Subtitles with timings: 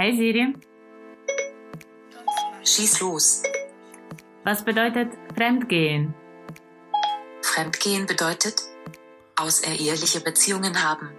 [0.00, 0.54] Hey Siri,
[2.64, 3.42] Schieß los.
[4.44, 6.14] was bedeutet Fremdgehen?
[7.42, 8.62] Fremdgehen bedeutet
[9.36, 11.10] außereheliche Beziehungen haben.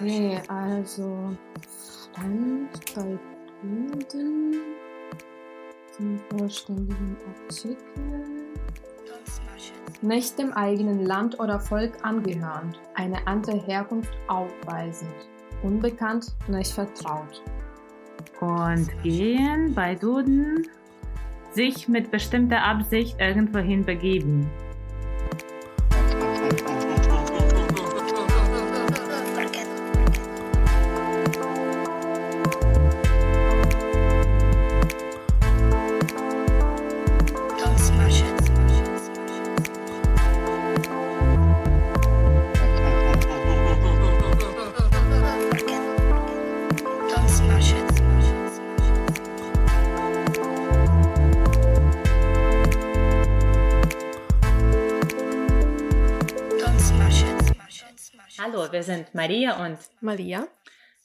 [0.00, 1.36] Okay, also
[2.12, 3.16] Fremd bei
[3.60, 4.56] Kunden
[5.92, 7.16] zum vollständigen
[7.46, 7.76] Artikel.
[10.02, 15.14] Nicht dem eigenen Land oder Volk angehörend, eine andere Herkunft aufweisend,
[15.62, 17.40] unbekannt, nicht vertraut.
[18.40, 20.66] Und gehen bei Duden
[21.52, 24.50] sich mit bestimmter Absicht irgendwohin begeben.
[58.86, 60.46] Wir sind Maria und Maria?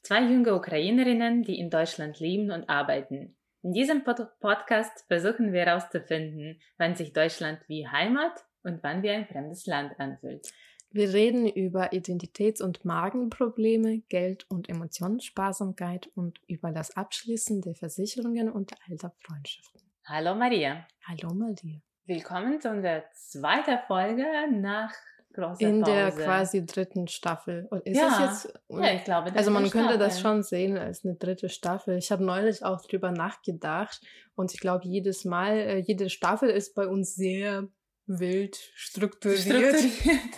[0.02, 3.38] zwei junge Ukrainerinnen, die in Deutschland leben und arbeiten.
[3.62, 9.12] In diesem Pod Podcast versuchen wir herauszufinden, wann sich Deutschland wie Heimat und wann wie
[9.12, 10.52] ein fremdes Land anfühlt.
[10.92, 18.52] Wir reden über Identitäts- und Magenprobleme, Geld- und Emotionssparsamkeit und über das Abschließen der Versicherungen
[18.52, 19.80] und alter Freundschaften.
[20.04, 21.80] Hallo Maria, Hallo Maria.
[22.06, 24.92] willkommen zu unserer zweiten Folge nach
[25.40, 25.92] großer In Pause.
[25.94, 27.68] der quasi dritten Staffel.
[27.72, 28.26] Und ist Ja.
[28.32, 28.60] es jetzt?
[28.70, 30.36] Ja, ich glaube, Also man könnte das Staffel.
[30.36, 31.98] schon sehen als eine dritte Staffel.
[31.98, 34.02] Ich habe neulich auch drüber nachgedacht
[34.36, 37.68] und ich glaube jedes Mal, äh, jede Staffel ist bei uns sehr
[38.12, 39.40] wild strukturiert,
[39.76, 39.80] strukturiert.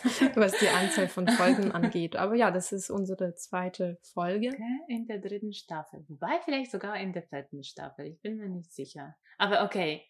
[0.36, 2.18] was die Anzahl von Folgen angeht.
[2.18, 4.50] Aber ja, das ist unsere zweite Folge.
[4.50, 6.04] Okay, in der dritten Staffel.
[6.10, 8.08] Wobei vielleicht sogar in der vierten Staffel.
[8.08, 9.16] Ich bin mir nicht sicher.
[9.38, 10.04] Aber okay,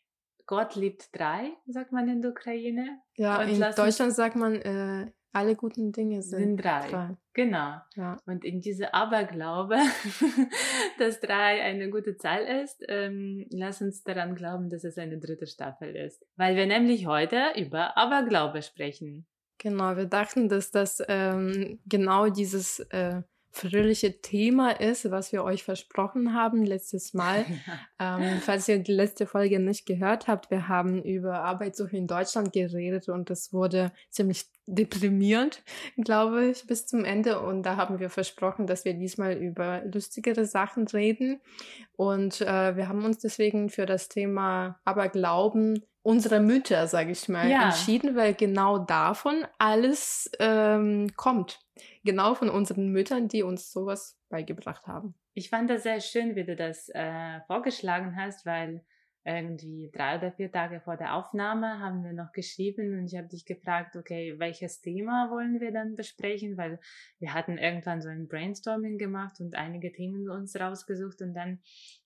[0.52, 3.00] Gott liebt drei, sagt man in der Ukraine.
[3.16, 6.90] Ja, Und in Deutschland sagt man, äh, alle guten Dinge sind, Sind drei.
[6.90, 7.18] drei.
[7.32, 7.76] Genau.
[7.96, 8.18] Ja.
[8.26, 9.78] Und in diese Aberglaube,
[11.00, 15.48] dass drei eine gute Zahl ist, ähm, lass uns daran glauben, dass es eine dritte
[15.48, 16.26] Staffel ist.
[16.36, 19.26] Weil wir nämlich heute über Aberglaube sprechen.
[19.58, 25.64] Genau, wir dachten, dass das ähm, genau dieses äh, fröhliche Thema ist, was wir euch
[25.64, 27.46] versprochen haben letztes Mal.
[28.04, 32.52] Ähm, falls ihr die letzte Folge nicht gehört habt, wir haben über Arbeitssuche in Deutschland
[32.52, 35.62] geredet und es wurde ziemlich deprimierend,
[35.98, 37.40] glaube ich, bis zum Ende.
[37.42, 41.42] Und da haben wir versprochen, dass wir diesmal über lustigere Sachen reden.
[41.96, 47.50] Und äh, wir haben uns deswegen für das Thema Aberglauben unserer Mütter, sage ich mal,
[47.50, 47.66] Ja.
[47.66, 51.60] entschieden, weil genau davon alles ähm, kommt.
[52.04, 55.16] Genau von unseren Müttern, die uns sowas beigebracht haben.
[55.34, 58.84] Ich fand das sehr schön, wie du das äh, vorgeschlagen hast, weil
[59.24, 63.28] irgendwie drei oder vier Tage vor der Aufnahme haben wir noch geschrieben und ich habe
[63.28, 66.80] dich gefragt, okay, welches Thema wollen wir dann besprechen, weil
[67.20, 71.60] wir hatten irgendwann so ein Brainstorming gemacht und einige Themen uns rausgesucht und dann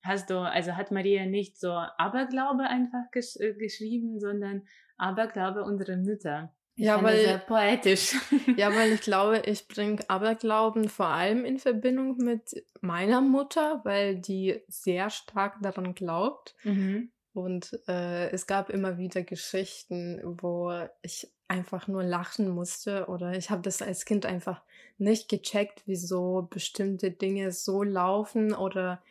[0.04, 4.64] hast du, also hat Maria nicht so Aberglaube einfach gesch äh, geschrieben, sondern
[4.98, 6.54] Aberglaube unserer Mütter.
[6.76, 8.16] Ich Ja, weil- sehr poetisch.
[8.58, 14.16] Ja, weil ich glaube, ich bringe Aberglauben vor allem in Verbindung mit meiner Mutter, weil
[14.18, 16.56] die sehr stark daran glaubt.
[16.64, 17.12] mhm.
[17.34, 20.72] Und äh, es gab immer wieder Geschichten, wo
[21.02, 24.62] ich einfach nur lachen musste oder ich habe das als Kind einfach
[24.98, 29.02] nicht gecheckt, wieso bestimmte Dinge so laufen oder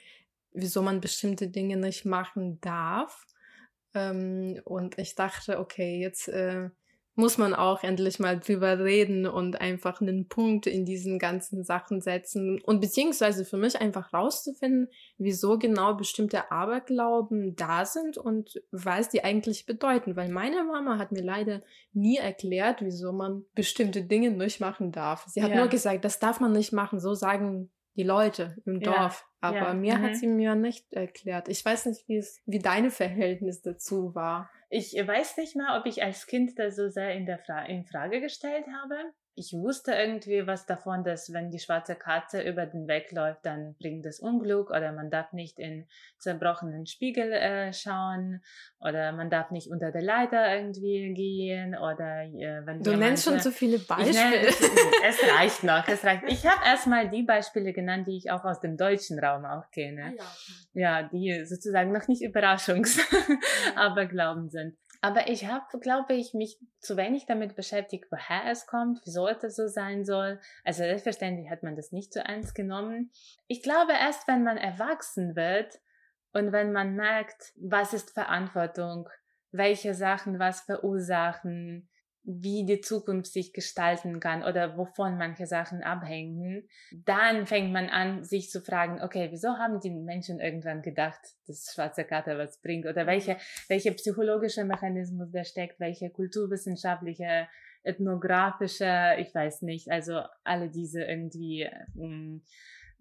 [0.52, 3.26] wieso man bestimmte Dinge nicht machen darf.
[3.92, 6.70] Ähm, und ich dachte, okay, jetzt äh,
[7.16, 12.00] muss man auch endlich mal drüber reden und einfach einen Punkt in diesen ganzen Sachen
[12.00, 19.08] setzen und beziehungsweise für mich einfach rauszufinden, wieso genau bestimmte Aberglauben da sind und was
[19.10, 20.16] die eigentlich bedeuten.
[20.16, 25.24] Weil meine Mama hat mir leider nie erklärt, wieso man bestimmte Dinge nicht machen darf.
[25.28, 25.56] Sie hat Ja.
[25.58, 29.26] nur gesagt, das darf man nicht machen, so sagen die Leute im Ja, Dorf.
[29.40, 30.02] Aber ja, mir mhm.
[30.02, 31.48] hat sie mir nicht erklärt.
[31.48, 34.50] Ich weiß nicht, wie es, wie deine Verhältnis dazu war.
[34.70, 37.84] Ich weiß nicht mehr, ob ich als Kind das so sehr in, der Fra in
[37.84, 38.96] Frage gestellt habe.
[39.36, 43.74] Ich wusste irgendwie was davon, dass wenn die schwarze Katze über den Weg läuft, dann
[43.80, 45.86] bringt das Unglück oder man darf nicht in
[46.18, 48.42] zerbrochenen Spiegel äh, schauen
[48.78, 53.34] oder man darf nicht unter der Leiter irgendwie gehen oder äh, wenn Du nennst schon
[53.34, 54.46] äh, so viele ich nenne, Beispiele.
[54.46, 54.60] es,
[55.20, 56.24] es reicht noch, es reicht.
[56.28, 60.16] Ich habe erstmal die Beispiele genannt, die ich auch aus dem deutschen Raum auch kenne.
[60.74, 63.00] Ja, die sozusagen noch nicht Überraschungs,
[63.76, 64.76] aber Glauben sind.
[65.04, 69.54] Aber ich habe, glaube ich, mich zu wenig damit beschäftigt, woher es kommt, wieso es
[69.54, 70.40] so sein soll.
[70.64, 73.10] Also selbstverständlich hat man das nicht zu ernst genommen.
[73.46, 75.78] Ich glaube, erst wenn man erwachsen wird
[76.32, 79.10] und wenn man merkt, was ist Verantwortung,
[79.52, 81.90] welche Sachen was verursachen,
[82.24, 86.66] wie die Zukunft sich gestalten kann oder wovon manche Sachen abhängen,
[87.04, 91.72] dann fängt man an, sich zu fragen, okay, wieso haben die Menschen irgendwann gedacht, dass
[91.74, 92.86] schwarze Kater was bringt?
[92.86, 93.36] Oder welche,
[93.68, 97.46] welche psychologische Mechanismus da steckt, welche kulturwissenschaftliche,
[97.82, 101.68] ethnografische, ich weiß nicht, also alle diese irgendwie,
[102.00, 102.42] ähm,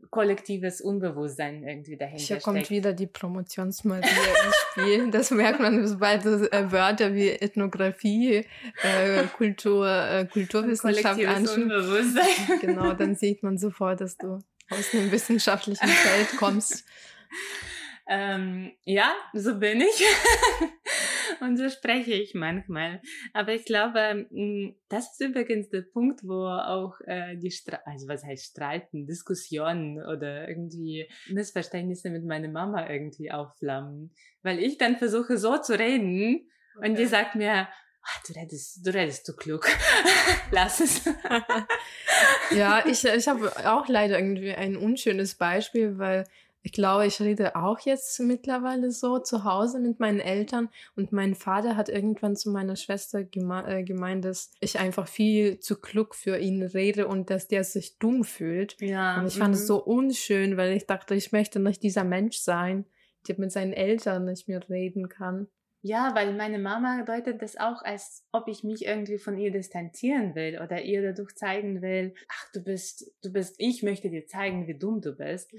[0.10, 2.44] kollektives Unbewusstsein irgendwie dahinter Hier steckt.
[2.44, 4.08] kommt wieder die Promotionsmagie
[4.46, 5.12] ins Spiel.
[5.12, 8.46] Das merkt man, sobald äh, Wörter wie Ethnographie,
[8.82, 12.60] äh, Kultur, äh, Kulturwissenschaft Kollektives Unbewusstsein.
[12.62, 14.40] Genau, dann sieht man sofort, dass du
[14.70, 16.86] aus einem wissenschaftlichen Feld kommst.
[18.08, 20.06] Ähm, ja, so bin ich.
[21.41, 23.01] und so spreche ich manchmal.
[23.33, 28.07] Aber ich glaube, mh, das ist übrigens der Punkt, wo auch äh, die, Stre also
[28.07, 34.13] was heißt Streiten, Diskussionen oder irgendwie Missverständnisse mit meiner Mama irgendwie aufflammen.
[34.41, 36.50] Weil ich dann versuche so zu reden
[36.81, 37.68] und die sagt mir,
[38.01, 39.68] "Ah, du redest, du redest zu klug.
[40.51, 41.01] Lass es.
[42.51, 46.25] Ja, ich, ich habe auch leider irgendwie ein unschönes Beispiel, weil
[46.63, 51.36] ich glaube, ich rede auch jetzt mittlerweile so zu Hause mit meinen Eltern und mein
[51.36, 56.15] Vater hat irgendwann zu meiner Schwester geme äh, gemeint, dass ich einfach viel zu klug
[56.15, 58.77] für ihn rede und dass der sich dumm fühlt.
[58.80, 59.19] Ja.
[59.19, 59.68] Und ich fand es mhm.
[59.68, 62.86] so unschön, weil ich dachte, ich möchte nicht dieser Mensch sein,
[63.27, 65.48] der mit seinen Eltern nicht mehr reden kann.
[65.86, 70.33] Ja, weil meine Mama deutet das auch, als ob ich mich irgendwie von ihr distanzieren
[70.33, 74.66] will oder ihr dadurch zeigen will, ach, du bist, du bist, ich möchte dir zeigen,
[74.66, 75.51] wie dumm du bist.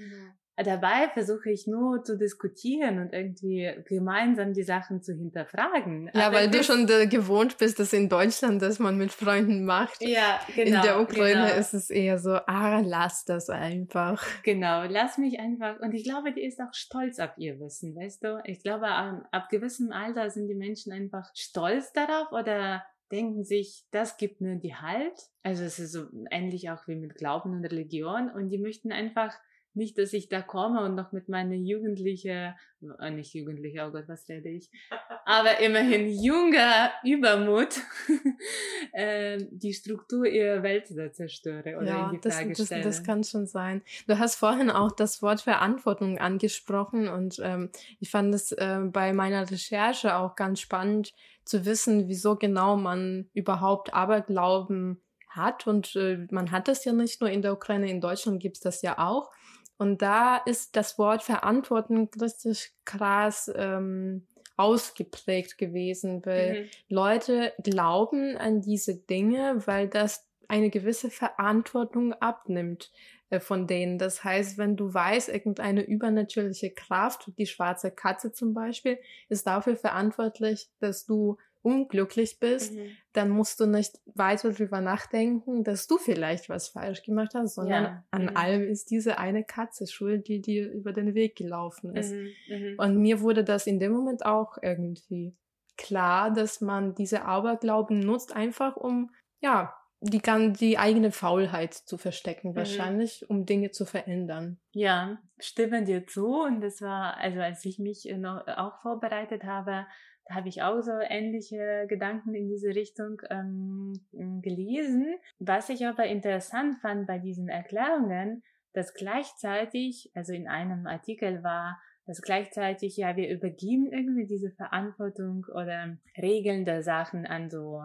[0.57, 6.09] Dabei versuche ich nur zu diskutieren und irgendwie gemeinsam die Sachen zu hinterfragen.
[6.13, 10.01] Ja, Aber weil du schon gewohnt bist, dass in Deutschland, dass man mit Freunden macht.
[10.01, 10.77] ja, genau.
[10.77, 11.59] in der Ukraine genau.
[11.59, 14.25] ist es eher so, ah, lass das einfach.
[14.43, 15.79] Genau, lass mich einfach.
[15.81, 18.41] Und ich glaube, die ist auch stolz auf ihr Wissen, weißt du?
[18.45, 23.85] Ich glaube, ab, ab gewissem Alter sind die Menschen einfach stolz darauf oder denken sich,
[23.91, 25.13] das gibt mir die Halt.
[25.43, 28.29] Also es ist so ähnlich auch wie mit Glauben und Religion.
[28.29, 29.35] Und die möchten einfach
[29.75, 32.55] nicht, dass ich da komme und noch mit meiner jugendliche,
[32.99, 34.69] äh, nicht jugendliche, oh Gott, was rede ich?
[35.25, 37.79] Aber immerhin junger Übermut
[38.93, 42.83] äh, die Struktur ihrer Welt da zerstöre oder ja, in die das, Frage das, stelle.
[42.83, 43.81] das kann schon sein.
[44.07, 47.69] Du hast vorhin auch das Wort Verantwortung angesprochen und ähm,
[47.99, 51.13] ich fand es äh, bei meiner Recherche auch ganz spannend
[51.43, 55.01] zu wissen, wieso genau man überhaupt Aberglauben
[55.35, 55.67] hat.
[55.67, 58.81] Und äh, man hat das ja nicht nur in der Ukraine, in Deutschland gibt's das
[58.81, 59.31] ja auch.
[59.77, 64.27] Und da ist das Wort Verantwortung richtig krass ähm,
[64.57, 66.69] ausgeprägt gewesen, weil Mhm.
[66.89, 72.91] Leute glauben an diese Dinge, weil das eine gewisse Verantwortung abnimmt
[73.29, 73.97] äh, von denen.
[73.97, 78.99] Das heißt, wenn du weißt, irgendeine übernatürliche Kraft, die schwarze Katze zum Beispiel,
[79.29, 82.91] ist dafür verantwortlich, dass du unglücklich bist, Mhm.
[83.13, 87.83] dann musst du nicht weiter drüber nachdenken, dass du vielleicht was falsch gemacht hast, sondern
[87.85, 88.05] Ja.
[88.11, 88.37] an Mhm.
[88.37, 92.13] allem ist diese eine Katze schuld, die dir über den Weg gelaufen ist.
[92.13, 92.29] Mhm.
[92.47, 92.75] Mhm.
[92.77, 95.35] Und mir wurde das in dem Moment auch irgendwie
[95.77, 99.11] klar, dass man diese Aberglauben nutzt, einfach um,
[99.41, 100.21] ja, die,
[100.59, 102.55] die eigene Faulheit zu verstecken, Mhm.
[102.57, 104.59] wahrscheinlich, um Dinge zu verändern.
[104.71, 106.27] Ja, stimme dir zu.
[106.43, 109.87] Und das war, also als ich mich äh, noch auch vorbereitet habe,
[110.27, 113.93] da habe ich auch so ähnliche Gedanken in diese Richtung ähm,
[114.41, 115.15] gelesen.
[115.39, 121.79] Was ich aber interessant fand bei diesen Erklärungen, dass gleichzeitig, also in einem Artikel war,
[122.05, 127.83] dass gleichzeitig, ja, wir übergeben irgendwie diese Verantwortung oder Regeln der Sachen an so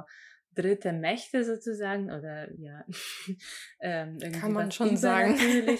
[0.54, 2.84] dritte Mächte sozusagen oder ja,
[3.80, 5.36] ähm, irgendwie Kann man schon sagen.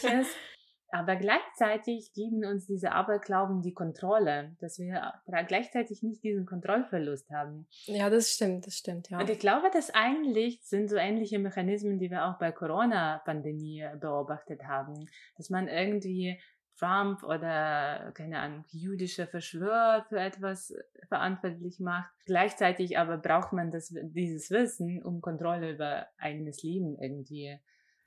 [0.93, 5.15] Aber gleichzeitig geben uns diese Aberglauben die Kontrolle, dass wir
[5.47, 7.67] gleichzeitig nicht diesen Kontrollverlust haben.
[7.87, 9.21] Ja, das stimmt, das stimmt, ja.
[9.21, 14.65] Und ich glaube, das eigentlich sind so ähnliche Mechanismen, die wir auch bei Corona-Pandemie beobachtet
[14.65, 16.41] haben, dass man irgendwie
[16.79, 20.75] Trump oder, keine Ahnung, jüdische Verschwörer für etwas
[21.09, 22.11] verantwortlich macht.
[22.25, 27.59] Gleichzeitig aber braucht man das, dieses Wissen, um Kontrolle über eigenes Leben irgendwie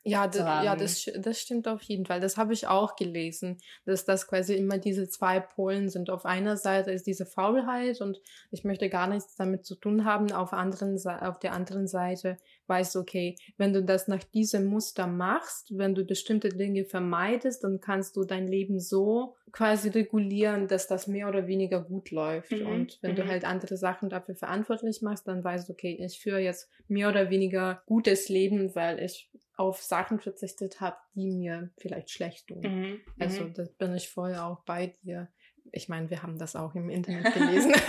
[0.04, 0.30] Ja,
[0.64, 2.20] ja das, das stimmt auf jeden Fall.
[2.20, 6.10] Das habe ich auch gelesen, dass das quasi immer diese zwei Polen sind.
[6.10, 10.32] Auf einer Seite ist diese Faulheit und ich möchte gar nichts damit zu tun haben.
[10.32, 15.08] Auf, anderen, auf der anderen Seite weißt du, okay, wenn du das nach diesem Muster
[15.08, 20.88] machst, wenn du bestimmte Dinge vermeidest, dann kannst du dein Leben so quasi regulieren, dass
[20.88, 22.52] das mehr oder weniger gut läuft.
[22.52, 23.28] Mhm, Und wenn du mhm.
[23.30, 27.30] halt andere Sachen dafür verantwortlich machst, dann weißt du, okay, ich führe jetzt mehr oder
[27.30, 32.62] weniger gutes Leben, weil ich auf Sachen verzichtet habe, die mir vielleicht schlecht tun.
[32.62, 33.02] Mhm.
[33.20, 33.54] Also mhm.
[33.54, 35.30] da bin ich voll auch bei dir.
[35.72, 37.74] Ich meine, wir haben das auch im Internet gelesen.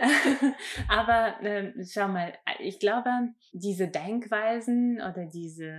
[0.88, 3.10] Aber ähm, schau mal, ich glaube,
[3.52, 5.72] diese Denkweisen oder diese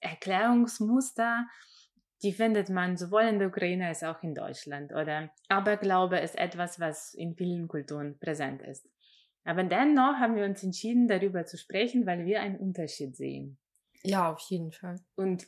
[0.00, 1.46] Erklärungsmuster,
[2.22, 4.92] die findet man sowohl in der Ukraine als auch in Deutschland.
[4.92, 8.88] Oder Aberglaube ist etwas, was in vielen Kulturen präsent ist.
[9.44, 13.58] Aber dennoch haben wir uns entschieden, darüber zu sprechen, weil wir einen Unterschied sehen.
[14.04, 15.00] Ja, auf jeden Fall.
[15.16, 15.46] Und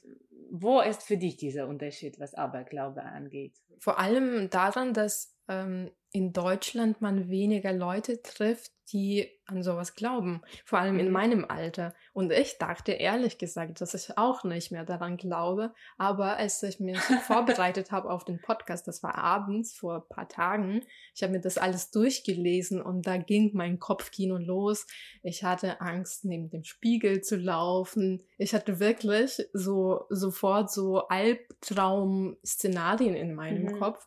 [0.50, 3.54] wo ist für dich dieser Unterschied, was Aberglaube angeht?
[3.78, 10.40] Vor allem daran, dass ähm, in Deutschland man weniger Leute trifft, die an sowas glauben.
[10.64, 11.12] Vor allem in Mhm.
[11.12, 11.92] meinem Alter.
[12.14, 15.74] Und ich dachte ehrlich gesagt, dass ich auch nicht mehr daran glaube.
[15.98, 20.28] Aber als ich mich vorbereitet habe auf den Podcast, das war abends vor ein paar
[20.28, 20.82] Tagen,
[21.14, 24.86] ich habe mir das alles durchgelesen und da ging mein Kopfkino los.
[25.22, 28.24] Ich hatte Angst, neben dem Spiegel zu laufen.
[28.38, 33.78] Ich hatte wirklich so sofort so Albtraum-Szenarien in meinem Mhm.
[33.78, 34.06] Kopf.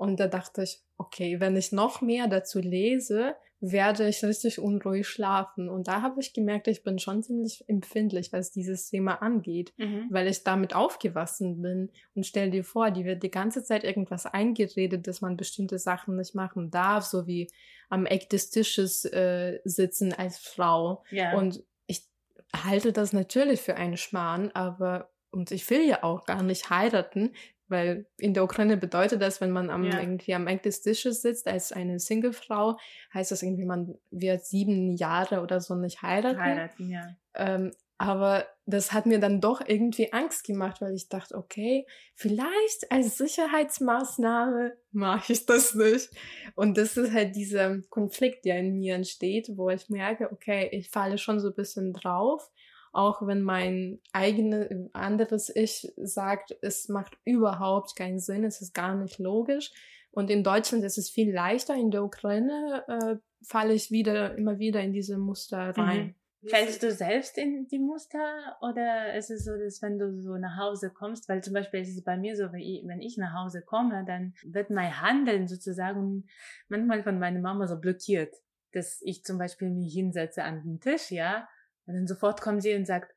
[0.00, 5.06] Und da dachte ich, okay, wenn ich noch mehr dazu lese, werde ich richtig unruhig
[5.06, 5.68] schlafen.
[5.68, 9.74] Und da habe ich gemerkt, ich bin schon ziemlich empfindlich, was dieses Thema angeht,
[10.08, 11.90] weil ich damit aufgewachsen bin.
[12.14, 16.16] Und stell dir vor, die wird die ganze Zeit irgendwas eingeredet, dass man bestimmte Sachen
[16.16, 17.50] nicht machen darf, so wie
[17.90, 21.04] am Eck des Tisches äh, sitzen als Frau.
[21.10, 21.36] Ja.
[21.36, 22.08] Und ich
[22.56, 27.34] halte das natürlich für einen Schmarrn, aber und ich will ja auch gar nicht heiraten,
[27.70, 30.00] weil in der Ukraine bedeutet das, wenn man am, Ja.
[30.00, 32.76] irgendwie am Eck des Tisches sitzt als eine Singlefrau,
[33.14, 36.40] heißt das irgendwie, man wird sieben Jahre oder so nicht heiraten.
[36.40, 37.16] heiraten, ja.
[37.34, 42.90] Ähm, aber das hat mir dann doch irgendwie Angst gemacht, weil ich dachte, okay, vielleicht
[42.90, 46.10] als Sicherheitsmaßnahme mache ich das nicht.
[46.54, 50.90] Und das ist halt dieser Konflikt, der in mir entsteht, wo ich merke, okay, ich
[50.90, 52.50] falle schon so ein bisschen drauf,
[52.92, 58.94] auch wenn mein eigenes, anderes Ich sagt, es macht überhaupt keinen Sinn, es ist gar
[58.94, 59.70] nicht logisch.
[60.10, 63.16] Und in Deutschland ist es viel leichter, in der Ukraine äh,
[63.46, 66.16] falle ich wieder, immer wieder in diese Muster rein.
[66.46, 70.56] Fällst du selbst in die Muster oder ist es so, dass wenn du so nach
[70.56, 73.34] Hause kommst, weil zum Beispiel ist es bei mir so, wenn ich, wenn ich nach
[73.34, 76.24] Hause komme, dann wird mein Handeln sozusagen
[76.68, 78.34] manchmal von meiner Mama so blockiert,
[78.72, 81.46] dass ich zum Beispiel mich hinsetze an den Tisch, ja,
[81.90, 83.12] und dann sofort kommt sie und sagt,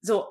[0.00, 0.26] so,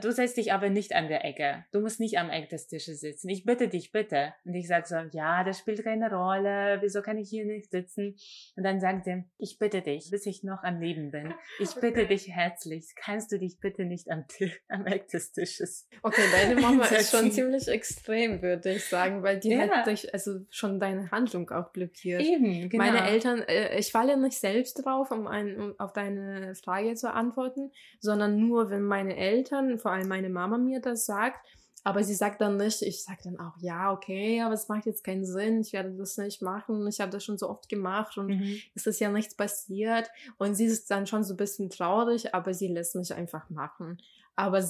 [0.00, 1.64] du setzt dich aber nicht an der Ecke.
[1.72, 3.28] Du musst nicht am Eck des Tisches sitzen.
[3.28, 4.32] Ich bitte dich, bitte.
[4.44, 6.78] Und ich sage so, ja, das spielt keine Rolle.
[6.80, 8.16] Wieso kann ich hier nicht sitzen?
[8.56, 11.34] Und dann sagt sie, ich bitte dich, bis ich noch am Leben bin.
[11.58, 14.24] Ich bitte dich herzlich, kannst du dich bitte nicht am,
[14.68, 15.88] am Eck des Tisches.
[16.02, 19.68] Okay, deine Mama ist schon ziemlich extrem, würde ich sagen, weil die Ja.
[19.68, 22.22] hat dich also schon deine Handlung auch blockiert.
[22.22, 22.84] Eben, genau.
[22.84, 27.12] Meine Eltern, äh, ich falle nicht selbst drauf, um, ein, um auf deine Frage zu
[27.12, 31.46] antworten, sondern nur, wenn meine Eltern, vor allem meine Mama mir das sagt.
[31.84, 35.04] Aber sie sagt dann nicht, ich sage dann auch, ja, okay, aber es macht jetzt
[35.04, 38.26] keinen Sinn, ich werde das nicht machen, ich habe das schon so oft gemacht und
[38.26, 38.58] Mhm.
[38.74, 40.10] es ist ja nichts passiert.
[40.36, 43.98] Und sie ist dann schon so ein bisschen traurig, aber sie lässt mich einfach machen.
[44.34, 44.60] Aber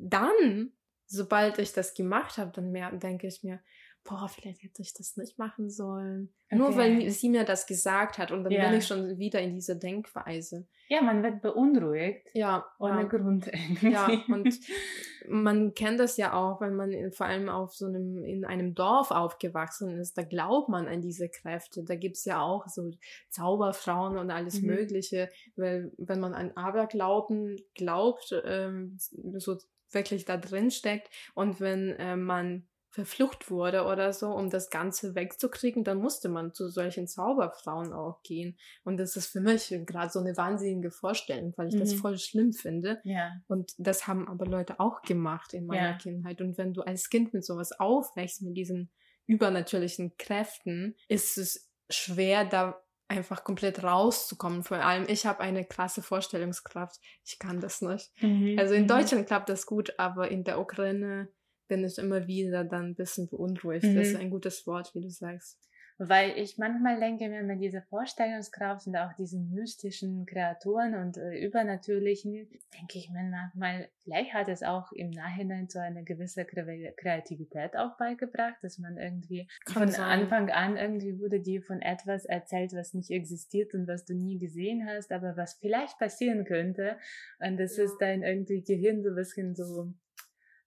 [0.00, 0.72] dann,
[1.06, 3.60] sobald ich das gemacht habe, dann mehr, denke ich mir,
[4.08, 6.32] boah, vielleicht hätte ich das nicht machen sollen.
[6.50, 6.76] Nur Okay.
[6.78, 8.68] weil mi- sie mir das gesagt hat und dann Ja.
[8.70, 10.66] bin ich schon wieder in dieser Denkweise.
[10.88, 12.28] Ja, man wird beunruhigt.
[12.32, 13.08] Ja, Ohne ja.
[13.08, 13.90] Grund irgendwie.
[13.92, 14.58] Ja, und
[15.28, 18.74] man kennt das ja auch, wenn man in- vor allem auf so einem, in einem
[18.74, 21.84] Dorf aufgewachsen ist, da glaubt man an diese Kräfte.
[21.84, 22.90] Da gibt's ja auch so
[23.28, 24.68] Zauberfrauen und alles Mhm.
[24.68, 29.58] Mögliche, weil wenn man an Aberglauben glaubt, ähm, so
[29.90, 35.14] wirklich da drin steckt und wenn äh, man verflucht wurde oder so, um das Ganze
[35.14, 38.58] wegzukriegen, dann musste man zu solchen Zauberfrauen auch gehen.
[38.84, 41.98] Und das ist für mich gerade so eine wahnsinnige Vorstellung, weil ich das Mhm.
[41.98, 43.00] voll schlimm finde.
[43.04, 43.32] ja.
[43.46, 45.96] Und das haben aber Leute auch gemacht in meiner Ja.
[45.98, 46.40] Kindheit.
[46.40, 48.90] Und wenn du als Kind mit sowas aufwächst, mit diesen
[49.26, 54.64] übernatürlichen Kräften, ist es schwer, da einfach komplett rauszukommen.
[54.64, 57.00] Vor allem, ich habe eine krasse Vorstellungskraft.
[57.24, 58.10] Ich kann das nicht.
[58.22, 58.58] Mhm.
[58.58, 58.88] Also in Mhm.
[58.88, 61.28] Deutschland klappt das gut, aber in der Ukraine
[61.68, 63.84] bin ich immer wieder dann ein bisschen beunruhigt.
[63.84, 63.96] Mhm.
[63.96, 65.58] Das ist ein gutes Wort, wie du sagst.
[66.00, 71.44] Weil ich manchmal denke mir, mit dieser Vorstellungskraft und auch diesen mystischen Kreaturen und äh,
[71.44, 77.76] übernatürlichen, denke ich mir manchmal, vielleicht hat es auch im Nachhinein so eine gewisse Kreativität
[77.76, 80.20] auch beigebracht, dass man irgendwie Kann von sein.
[80.20, 84.38] Anfang an irgendwie wurde dir von etwas erzählt, was nicht existiert und was du nie
[84.38, 86.96] gesehen hast, aber was vielleicht passieren könnte.
[87.40, 87.84] Und das ja.
[87.84, 89.92] ist dein irgendwie Gehirn so ein bisschen so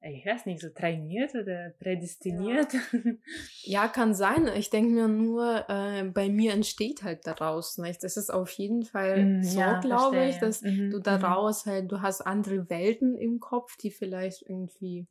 [0.04, 2.74] ich weiß nicht, so trainiert oder prädestiniert.
[2.74, 2.80] Ja,
[3.64, 4.50] ja kann sein.
[4.56, 8.04] Ich denke mir nur, äh, bei mir entsteht halt daraus nicht.
[8.04, 11.04] Das ist auf jeden Fall mm, so, ja, glaube ich, dass mhm, du mhm.
[11.04, 11.70] daraus mhm.
[11.70, 15.08] halt, du hast andere Welten im Kopf, die vielleicht irgendwie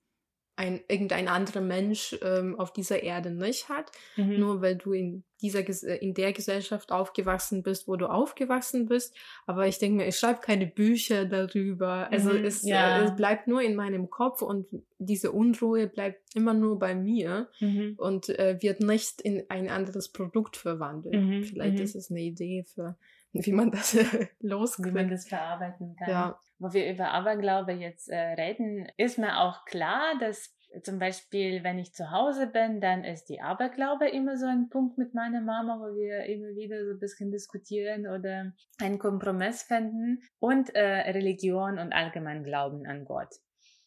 [0.61, 4.39] ein, irgendein anderer Mensch ähm, auf dieser Erde nicht hat, mhm.
[4.39, 9.17] nur weil du in dieser äh, in der Gesellschaft aufgewachsen bist, wo du aufgewachsen bist.
[9.47, 12.09] Aber ich denke mir, ich schreibe keine Bücher darüber.
[12.13, 12.99] Also mhm, es, ja.
[12.99, 14.67] äh, es, bleibt nur in meinem Kopf und
[14.99, 17.95] diese Unruhe bleibt immer nur bei mir mhm.
[17.97, 21.15] und äh, wird nicht in ein anderes Produkt verwandelt.
[21.15, 21.83] Mhm, Vielleicht mhm.
[21.83, 22.97] ist es eine Idee für
[23.33, 23.97] wie man das
[24.41, 24.89] loskriegt.
[24.89, 26.11] Wie man das verarbeiten kann.
[26.11, 26.41] Ja.
[26.61, 31.79] Wo wir über Aberglaube jetzt äh, reden, ist mir auch klar, dass zum Beispiel, wenn
[31.79, 35.81] ich zu Hause bin, dann ist die Aberglaube immer so ein Punkt mit meiner Mama,
[35.81, 41.79] wo wir immer wieder so ein bisschen diskutieren oder einen Kompromiss finden und äh, Religion
[41.79, 43.35] und allgemein Glauben an Gott.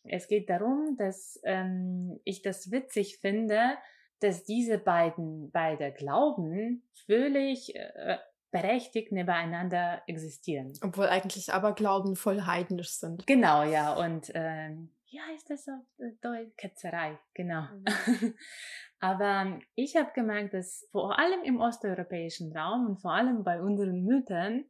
[0.03, 3.77] Es geht darum, dass ähm, ich das witzig finde,
[4.19, 8.17] dass diese beiden beide Glauben völlig äh,
[8.53, 10.73] berechtigt nebeneinander existieren.
[10.81, 13.25] Obwohl eigentlich Aberglauben voll heidnisch sind.
[13.25, 13.93] Genau, ja.
[13.93, 15.83] Und ähm, wie heißt das auf
[16.21, 16.55] Deutsch?
[16.55, 17.63] Ketzerei, genau.
[17.63, 18.35] Mhm.
[18.99, 24.03] Aber ich habe gemerkt, dass vor allem im osteuropäischen Raum und vor allem bei unseren
[24.03, 24.65] Müttern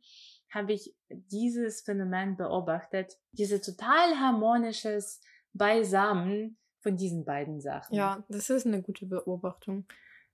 [0.49, 5.21] habe ich dieses Phänomen beobachtet, dieses total harmonisches
[5.51, 7.95] Beisammen von diesen beiden Sachen.
[7.95, 9.85] Ja, das ist eine gute Beobachtung.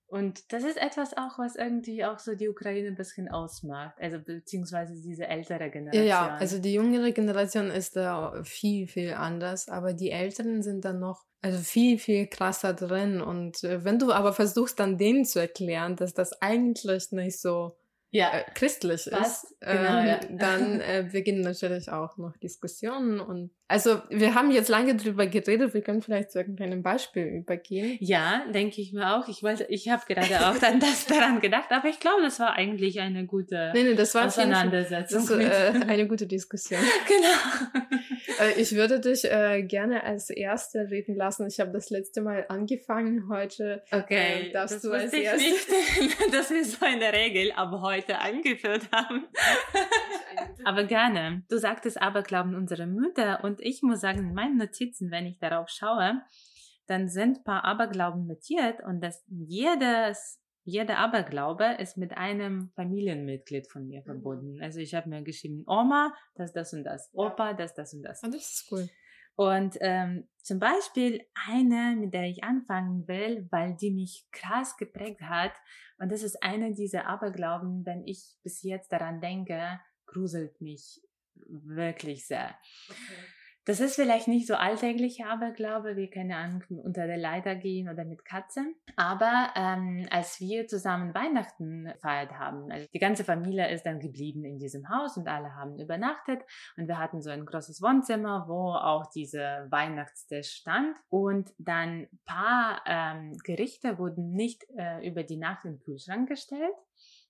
[0.09, 4.17] Und das ist etwas auch, was irgendwie auch so die Ukraine ein bisschen ausmacht, also
[4.19, 6.07] beziehungsweise diese ältere Generation.
[6.07, 10.99] Ja, also die jüngere Generation ist da viel, viel anders, aber die Älteren sind dann
[10.99, 13.21] noch also viel, viel krasser drin.
[13.21, 17.77] Und äh, wenn du aber versuchst, dann denen zu erklären, dass das eigentlich nicht so
[18.09, 18.31] ja.
[18.31, 19.43] äh, christlich Was?
[19.43, 20.19] ist, genau, ähm, ja.
[20.31, 25.75] dann äh, beginnen natürlich auch noch Diskussionen und also wir haben jetzt lange drüber geredet,
[25.75, 27.97] wir können vielleicht zu irgendeinem Beispiel übergehen.
[28.01, 29.27] Ja, denke ich mir auch.
[29.27, 32.53] Ich wollte, ich habe gerade auch dann das daran gedacht, aber ich glaube, das war
[32.53, 35.23] eigentlich eine gute nee, nee, das war Auseinandersetzung.
[35.27, 36.79] Das, äh, eine gute Diskussion.
[37.07, 38.43] genau.
[38.43, 41.45] Äh, ich würde dich äh, gerne als Erste reden lassen.
[41.45, 43.83] Ich habe das letzte Mal angefangen heute.
[43.91, 45.47] Okay, äh, darfst das du als Erste.
[45.47, 49.27] Nicht, das ist so eine Regel, aber heute eingeführt haben.
[50.65, 51.43] aber gerne.
[51.49, 55.69] Du sagtest Aberglauben unserer Mütter und ich muss sagen, in meinen Notizen, wenn ich darauf
[55.69, 56.21] schaue,
[56.87, 63.71] dann sind ein paar Aberglauben notiert und dass jedes, jeder Aberglaube ist mit einem Familienmitglied
[63.71, 64.05] von mir mhm.
[64.05, 64.61] verbunden.
[64.61, 68.23] Also ich habe mir geschrieben, Oma, das, das und das, Opa, das, das und das.
[68.23, 68.89] Und ah, das ist cool.
[69.35, 75.21] Und ähm, zum Beispiel eine, mit der ich anfangen will, weil die mich krass geprägt
[75.21, 75.53] hat.
[75.97, 81.01] Und das ist eine dieser Aberglauben, wenn ich bis jetzt daran denke, gruselt mich
[81.35, 82.57] wirklich sehr.
[82.89, 83.38] Okay.
[83.69, 88.03] Das ist vielleicht nicht so alltäglich Aberglaube, wie keine Ahnung, unter der Leiter gehen oder
[88.03, 88.73] mit Katzen.
[88.95, 94.43] Aber ähm, als wir zusammen Weihnachten gefeiert haben, also die ganze Familie ist dann geblieben
[94.43, 96.41] in diesem Haus und alle haben übernachtet.
[96.77, 100.97] Und wir hatten so ein großes Wohnzimmer, wo auch dieser Weihnachtstisch stand.
[101.07, 106.73] Und dann paar ähm, Gerichte wurden nicht äh, über die Nacht in den Kühlschrank gestellt,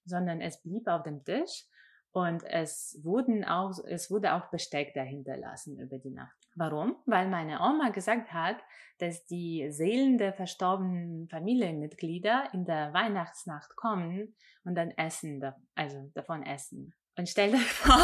[0.06, 1.66] sondern es blieb auf dem Tisch
[2.12, 6.36] und es wurden auch, es wurde auch Besteck dahinter lassen über die Nacht.
[6.56, 6.96] Warum?
[7.06, 8.58] Weil meine Oma gesagt hat,
[8.98, 15.42] dass die Seelen der verstorbenen Familienmitglieder in der Weihnachtsnacht kommen und dann essen,
[15.76, 16.94] also davon essen.
[17.18, 18.04] Und stell dir vor,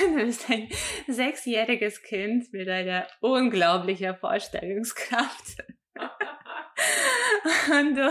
[0.00, 0.68] du bist ein
[1.06, 5.62] sechsjähriges Kind mit einer unglaublichen Vorstellungskraft
[7.80, 8.10] und du,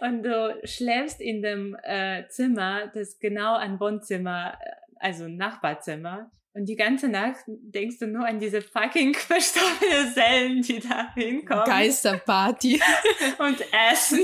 [0.00, 6.30] und du schläfst in dem äh, Zimmer, das genau ein Wohnzimmer, äh, also ein Nachbarzimmer.
[6.56, 11.64] Und die ganze Nacht denkst du nur an diese fucking verstorbene Sellen, die da hinkommen.
[11.66, 12.80] Geisterparty.
[13.38, 14.20] und Essen.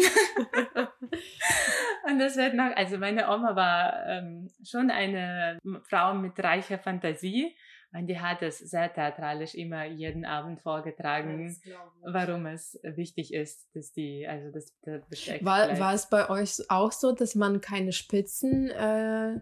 [2.09, 5.59] und das wird noch, also meine Oma war ähm, schon eine
[5.91, 7.55] Frau mit reicher Fantasie.
[7.95, 11.55] Und die hat es sehr theatralisch immer jeden Abend vorgetragen,
[12.01, 15.45] warum es wichtig ist, dass die, also das, das Besteck.
[15.45, 19.41] War, war es bei euch auch so, dass man keine Spitzen äh,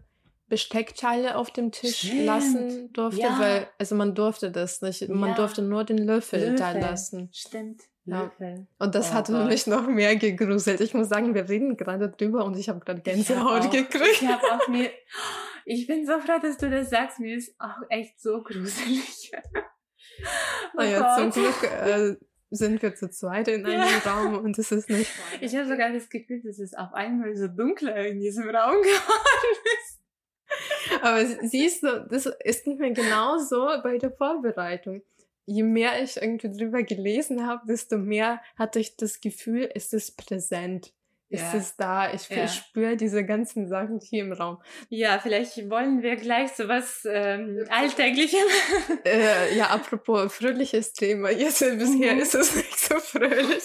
[0.48, 2.26] Besteckteile auf dem Tisch Stimmt.
[2.26, 3.20] lassen durfte?
[3.20, 3.38] Ja.
[3.38, 5.08] Weil, also man durfte das nicht.
[5.08, 5.36] Man ja.
[5.36, 6.56] durfte nur den Löffel, Löffel.
[6.56, 7.30] da lassen.
[7.32, 7.82] Stimmt.
[8.10, 8.22] Ja.
[8.24, 8.66] Löffel.
[8.78, 9.46] Und das Oh hat Gott.
[9.46, 10.80] mich noch mehr gegruselt.
[10.80, 13.70] Ich muss sagen, wir reden gerade drüber und ich habe gerade Gänsehaut auch.
[13.70, 14.22] gekriegt.
[14.22, 14.90] Ich habe auch mir.
[15.64, 17.20] Ich bin so froh, dass du das sagst.
[17.20, 19.32] Mir ist auch echt so gruselig.
[20.74, 21.34] Oh Naja, zum Gott.
[21.34, 22.16] Glück äh,
[22.50, 24.10] sind wir zu zweit in einem Ja.
[24.12, 25.10] Raum und es ist nicht.
[25.40, 29.58] Ich habe sogar das Gefühl, dass es auf einmal so dunkler in diesem Raum geworden
[29.78, 31.02] ist.
[31.02, 35.00] Aber siehst du, das ist nicht mehr genauso bei der Vorbereitung.
[35.52, 40.16] Je mehr ich irgendwie drüber gelesen habe, desto mehr hatte ich das Gefühl, es ist
[40.16, 40.92] präsent.
[41.28, 41.58] Ist Ja.
[41.58, 42.12] es da?
[42.12, 42.46] Ich Ja.
[42.46, 44.58] spüre diese ganzen Sachen hier im Raum.
[44.90, 48.46] Ja, vielleicht wollen wir gleich so was ähm, Alltäglichem.
[49.04, 51.30] Äh, ja, apropos fröhliches Thema.
[51.30, 52.20] Jetzt äh, bisher Mhm.
[52.20, 53.64] ist es nicht so fröhlich.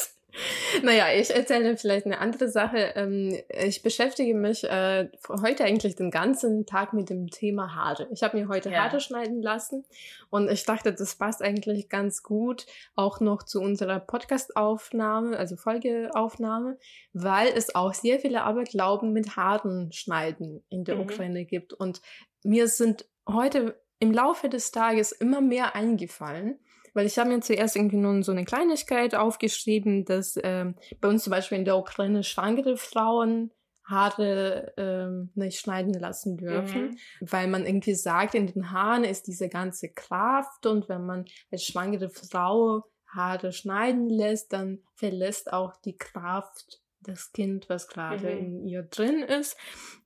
[0.84, 2.94] Naja, ich erzähle vielleicht eine andere Sache.
[2.96, 5.10] Ähm, ich beschäftige mich äh,
[5.42, 8.08] heute eigentlich den ganzen Tag mit dem Thema Haare.
[8.12, 8.84] Ich habe mir heute Ja.
[8.84, 9.86] Haare schneiden lassen
[10.30, 16.78] und ich dachte, das passt eigentlich ganz gut auch noch zu unserer Podcast-Aufnahme, also Folgeaufnahme,
[17.14, 21.02] weil es auch sehr viele Aberglauben mit Haaren schneiden in der Mhm.
[21.02, 21.74] Ukraine gibt.
[21.74, 22.02] Und
[22.44, 26.60] mir sind heute im Laufe des Tages immer mehr eingefallen,
[26.96, 31.24] weil ich habe mir zuerst irgendwie nur so eine Kleinigkeit aufgeschrieben, dass ähm, bei uns
[31.24, 33.52] zum Beispiel in der Ukraine schwangere Frauen
[33.84, 36.98] Haare ähm, nicht schneiden lassen dürfen, Mhm.
[37.30, 41.64] weil man irgendwie sagt, in den Haaren ist diese ganze Kraft und wenn man als
[41.66, 48.40] schwangere Frau Haare schneiden lässt, dann verlässt auch die Kraft das Kind, was gerade Mhm.
[48.40, 49.56] in ihr drin ist.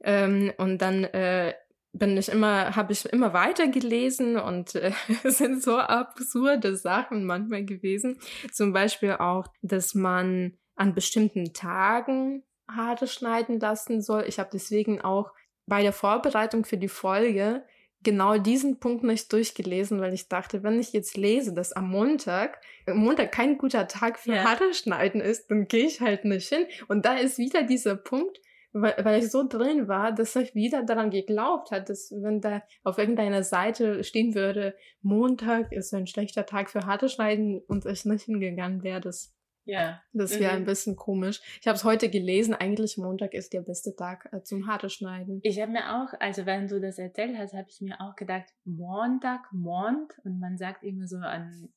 [0.03, 1.53] Ähm, und dann äh,
[1.91, 4.91] bin ich immer, habe ich immer weiter gelesen und äh,
[5.23, 8.19] es sind so absurde Sachen manchmal gewesen.
[8.51, 14.25] Zum Beispiel auch, dass man an bestimmten Tagen Haare schneiden lassen soll.
[14.27, 15.31] Ich habe deswegen auch
[15.65, 17.63] bei der Vorbereitung für die Folge
[18.01, 22.61] genau diesen Punkt nicht durchgelesen, weil ich dachte, wenn ich jetzt lese, dass am Montag,
[22.85, 24.43] am Montag kein guter Tag für Ja.
[24.43, 26.65] Haare schneiden ist, dann gehe ich halt nicht hin.
[26.87, 28.39] Und da ist wieder dieser Punkt,
[28.71, 32.61] weil, weil ich so drin war, dass ich wieder daran geglaubt hat, dass wenn da
[32.83, 38.05] auf irgendeiner Seite stehen würde, Montag ist ein schlechter Tag für Haare schneiden und ich
[38.05, 40.01] nicht hingegangen wäre, das, Ja.
[40.13, 40.57] das wäre Mhm.
[40.59, 41.41] ein bisschen komisch.
[41.61, 45.39] Ich habe es heute gelesen, eigentlich Montag ist der beste Tag äh, zum Haare schneiden.
[45.43, 48.47] Ich habe mir auch, also wenn du das erzählt hast, habe ich mir auch gedacht,
[48.65, 51.69] Montag, Mond und man sagt immer so an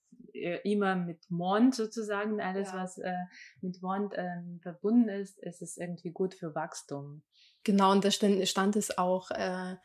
[0.42, 2.82] äh, immer mit Mond sozusagen alles Ja.
[2.82, 3.12] was äh,
[3.60, 7.22] mit Mond ähm, verbunden ist, ist es irgendwie gut für Wachstum.
[7.64, 9.76] Genau, und da stand, stand es auch, äh,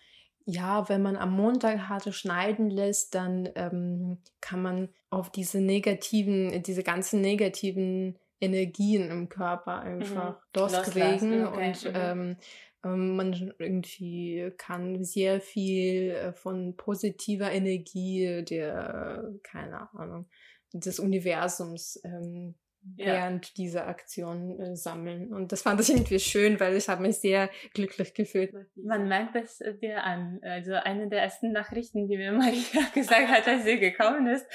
[0.45, 6.63] ja, wenn man am Montag Haare schneiden lässt, dann ähm, kann man auf diese negativen,
[6.63, 11.91] diese ganzen negativen Energien im Körper einfach loskriegen Loslassen, okay, und mhm.
[11.95, 12.37] ähm,
[12.83, 20.27] ähm, man irgendwie kann sehr viel äh, von positiver Energie der, keine Ahnung,
[20.73, 22.55] des Universums ähm,
[22.95, 23.07] Ja.
[23.07, 25.33] während dieser Aktion äh, sammeln.
[25.33, 28.53] Und das fand ich irgendwie schön, weil ich habe mich sehr glücklich gefühlt.
[28.75, 30.39] Man merkt es äh, dir an.
[30.41, 34.45] Also eine der ersten Nachrichten, die mir Maria gesagt hat, als sie gekommen ist.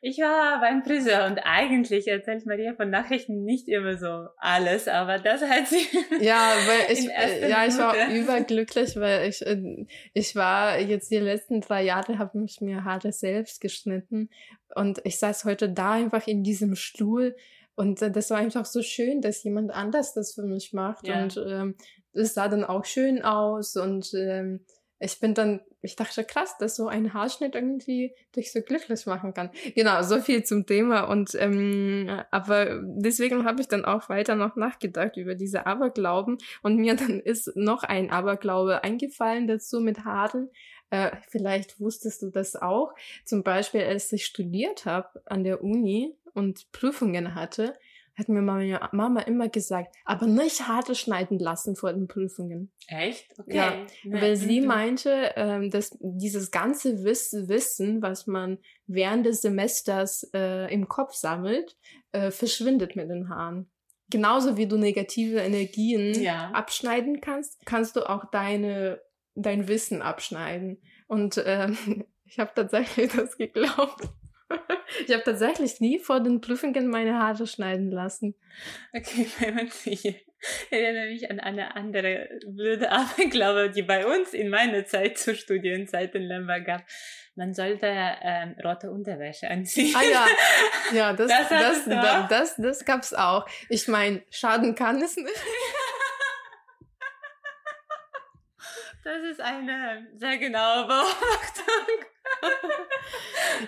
[0.00, 5.18] Ich war beim Friseur und eigentlich erzählt Maria von Nachrichten nicht immer so alles, aber
[5.18, 5.86] das hat sie.
[6.20, 11.18] Ja, weil ich, äh, ja, ich war überglücklich, weil ich, äh, ich war jetzt die
[11.18, 14.30] letzten drei Jahre, habe ich mir Haare selbst geschnitten
[14.76, 17.36] und ich saß heute da einfach in diesem Stuhl
[17.76, 21.22] und äh, das war einfach so schön, dass jemand anders das für mich macht Ja.
[21.22, 21.74] und ähm,
[22.12, 24.60] es sah dann auch schön aus und ähm,
[25.00, 29.34] ich bin dann, ich dachte krass, dass so ein Haarschnitt irgendwie dich so glücklich machen
[29.34, 29.50] kann.
[29.74, 34.56] Genau, so viel zum Thema und ähm, aber deswegen habe ich dann auch weiter noch
[34.56, 40.50] nachgedacht über diese Aberglauben und mir dann ist noch ein Aberglaube eingefallen dazu mit Haaren.
[40.90, 42.94] Äh, vielleicht wusstest du das auch.
[43.24, 47.74] Zum Beispiel, als ich studiert habe an der Uni und Prüfungen hatte,
[48.16, 52.70] hat mir meine Mama immer gesagt, aber nicht Haare schneiden lassen vor den Prüfungen.
[52.88, 53.26] Echt?
[53.38, 53.56] Okay.
[53.56, 59.42] Ja, Ne, Weil sie meinte, ähm, dass dieses ganze Wiss Wissen, was man während des
[59.42, 61.76] Semesters äh, im Kopf sammelt,
[62.12, 63.70] äh, verschwindet mit den Haaren.
[64.10, 66.50] Genauso wie du negative Energien Ja.
[66.52, 69.00] abschneiden kannst, kannst du auch deine
[69.34, 70.80] dein Wissen abschneiden.
[71.08, 71.76] Und ähm,
[72.24, 74.08] ich habe tatsächlich das geglaubt.
[75.06, 78.34] Ich habe tatsächlich nie vor den Prüfungen meine Haare schneiden lassen.
[78.92, 80.26] Okay, bei uns ich
[80.70, 86.14] erinnere mich an eine andere blöde Aberglaube, die bei uns in meiner Zeit zur Studienzeit
[86.14, 86.82] in Lemberg gab.
[87.34, 89.94] Man sollte ähm, rote Unterwäsche anziehen.
[89.96, 90.26] Ah ja,
[90.94, 93.46] ja, das, Das das, das, das, das, gab's auch.
[93.68, 95.28] Ich meine, schaden kann es nicht.
[99.04, 102.04] Das ist eine sehr genaue Beobachtung.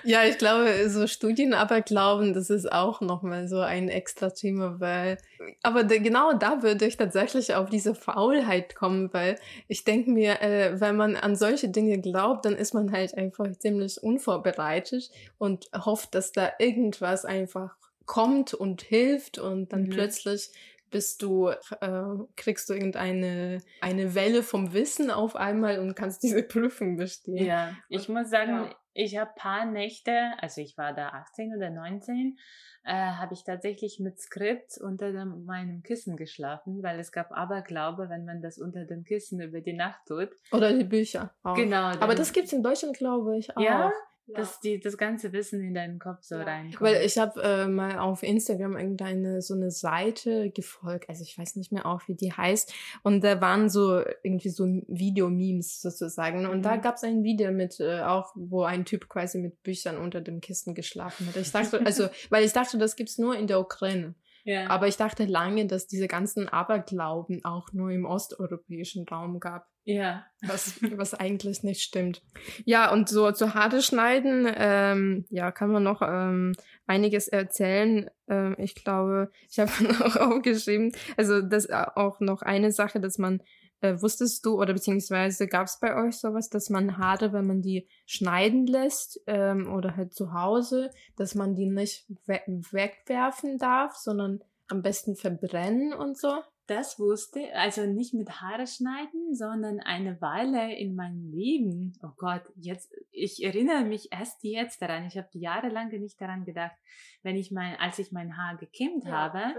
[0.02, 5.18] Ja, ich glaube, so Studienaberglauben, das ist auch nochmal so ein extra Thema, weil,
[5.62, 9.36] aber de, genau da würde ich tatsächlich auf diese Faulheit kommen, weil
[9.68, 13.46] ich denke mir, äh, wenn man an solche Dinge glaubt, dann ist man halt einfach
[13.58, 19.90] ziemlich unvorbereitet und hofft, dass da irgendwas einfach kommt und hilft und dann Mhm.
[19.90, 20.50] plötzlich
[20.96, 22.04] bist du, äh,
[22.36, 27.44] kriegst du irgendeine eine Welle vom Wissen auf einmal und kannst diese Prüfung bestehen.
[27.44, 28.74] Ja, ich muss sagen, ja.
[28.94, 32.38] ich habe paar Nächte, also ich war da 18 oder 19,
[32.84, 38.08] äh, habe ich tatsächlich mit Skript unter dem, meinem Kissen geschlafen, weil es gab Aberglaube,
[38.08, 40.30] wenn man das unter dem Kissen über die Nacht tut.
[40.50, 41.34] Oder die Bücher.
[41.42, 41.56] Auch.
[41.56, 41.90] Genau.
[42.00, 43.60] Aber das gibt's in Deutschland, glaube ich, auch.
[43.60, 43.92] Ja?
[44.28, 44.38] Ja.
[44.38, 46.42] dass die, das ganze Wissen in deinen Kopf so Ja.
[46.42, 46.80] reinkommt.
[46.80, 51.54] Weil ich habe äh, mal auf Instagram irgendeine so eine Seite gefolgt, also ich weiß
[51.56, 52.74] nicht mehr auch, wie die heißt.
[53.04, 56.46] Und da waren so irgendwie so Videomemes sozusagen.
[56.46, 56.80] Und da Mhm.
[56.82, 60.74] gab's ein Video mit äh, auch, wo ein Typ quasi mit Büchern unter dem Kissen
[60.74, 61.36] geschlafen hat.
[61.36, 64.14] Ich dachte, also, weil ich dachte, das gibt's nur in der Ukraine.
[64.44, 64.68] ja.
[64.68, 69.66] Aber ich dachte lange, dass diese ganzen Aberglauben auch nur im osteuropäischen Raum gab.
[69.86, 70.26] Ja.
[70.44, 72.20] was, was eigentlich nicht stimmt.
[72.64, 76.54] Ja, und so zu Haare schneiden, ähm, ja, kann man noch ähm,
[76.86, 78.10] einiges erzählen.
[78.28, 83.16] Ähm, ich glaube, ich habe noch aufgeschrieben, also das äh, auch noch eine Sache, dass
[83.16, 83.40] man,
[83.80, 87.62] äh, wusstest du oder beziehungsweise gab es bei euch sowas, dass man Haare, wenn man
[87.62, 92.40] die schneiden lässt ähm, oder halt zu Hause, dass man die nicht we
[92.72, 96.42] wegwerfen darf, sondern am besten verbrennen und so?
[96.66, 101.92] Das wusste, also nicht mit Haare schneiden, sondern eine Weile in meinem Leben.
[102.02, 105.06] Oh Gott, jetzt, ich erinnere mich erst jetzt daran.
[105.06, 106.74] Ich habe jahrelang nicht daran gedacht,
[107.22, 109.54] wenn ich mein, als ich mein Haar gekämmt habe,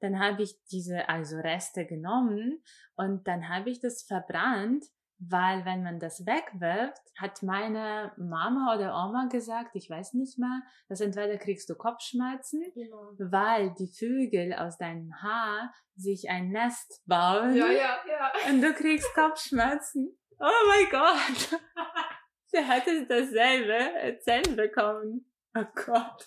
[0.00, 2.62] dann habe ich diese also Reste genommen
[2.94, 4.84] und dann habe ich das verbrannt,
[5.18, 10.62] weil wenn man das wegwirft, hat meine Mama oder Oma gesagt, ich weiß nicht mehr,
[10.88, 13.12] dass entweder kriegst du Kopfschmerzen, Genau.
[13.18, 18.32] weil die Vögel aus deinem Haar sich ein Nest bauen Ja, ja, ja.
[18.48, 20.16] und du kriegst Kopfschmerzen.
[20.38, 21.60] Oh mein Gott.
[22.46, 25.26] Sie hatte dasselbe erzählen bekommen.
[25.56, 26.26] Oh Gott.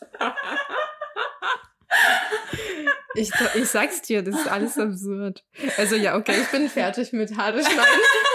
[3.15, 5.43] Ich, ich sag's dir, das ist alles absurd.
[5.77, 7.80] Also ja, okay, ich bin fertig mit Haare schneiden.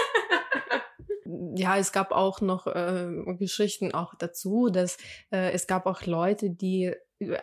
[1.57, 4.97] Ja, es gab auch noch äh, Geschichten auch dazu, dass
[5.31, 6.93] äh, es gab auch Leute, die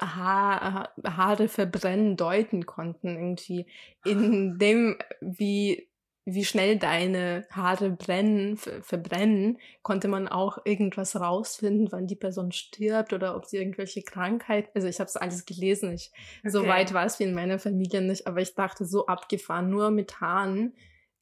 [0.01, 3.67] ha Haare verbrennen deuten konnten, irgendwie
[4.05, 5.89] in dem, wie
[6.27, 12.51] wie schnell deine Haare brennen, ver verbrennen, konnte man auch irgendwas rausfinden, wann die Person
[12.51, 16.13] stirbt oder ob sie irgendwelche Krankheit, also ich habe es alles gelesen, ich
[16.47, 16.67] so Okay.
[16.67, 20.21] weit war es wie in meiner Familie nicht, aber ich dachte, so abgefahren, nur mit
[20.23, 20.75] Haaren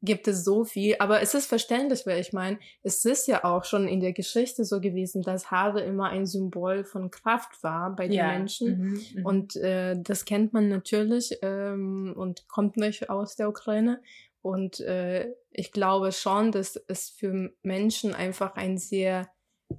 [0.03, 0.97] gibt es so viel.
[0.99, 4.65] Aber es ist verständlich, weil ich meine, es ist ja auch schon in der Geschichte
[4.65, 8.33] so gewesen, dass Haare immer ein Symbol von Kraft war bei den Ja.
[8.33, 8.79] Menschen.
[8.79, 9.27] Mhm, mhm.
[9.27, 14.03] Und äh, das kennt man natürlich ähm, und kommt nicht aus der Ukraine.
[14.43, 19.29] Und äh, ich glaube schon, dass es für Menschen einfach ein sehr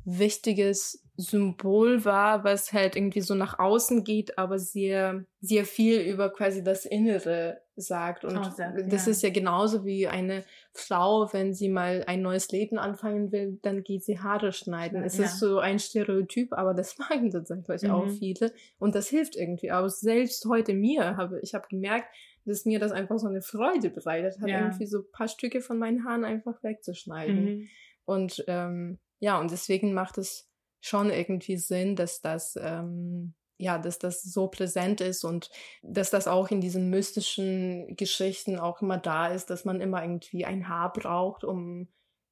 [0.05, 6.31] wichtiges Symbol war, was halt irgendwie so nach außen geht, aber sehr, sehr viel über
[6.31, 8.25] quasi das Innere sagt.
[8.25, 9.11] Und Aussagt, das ja.
[9.11, 13.83] ist ja genauso wie eine Frau, wenn sie mal ein neues Leben anfangen will, dann
[13.83, 15.03] geht sie Haare schneiden.
[15.03, 15.25] Es Ja.
[15.25, 18.11] ist so ein Stereotyp, aber das machen tatsächlich auch Mhm.
[18.17, 18.51] viele.
[18.79, 19.71] Und das hilft irgendwie.
[19.71, 22.07] Aber selbst heute mir habe ich habe gemerkt,
[22.45, 25.77] dass mir das einfach so eine Freude bereitet hat, irgendwie so ein paar Stücke von
[25.77, 27.45] meinen Haaren einfach wegzuschneiden.
[27.45, 27.67] Mhm.
[28.05, 30.49] Und ähm, ja, und deswegen macht es
[30.85, 35.49] schon irgendwie Sinn, dass das ähm, ja, dass das so präsent ist und
[35.83, 40.43] dass das auch in diesen mystischen Geschichten auch immer da ist, dass man immer irgendwie
[40.43, 41.87] ein Haar braucht, um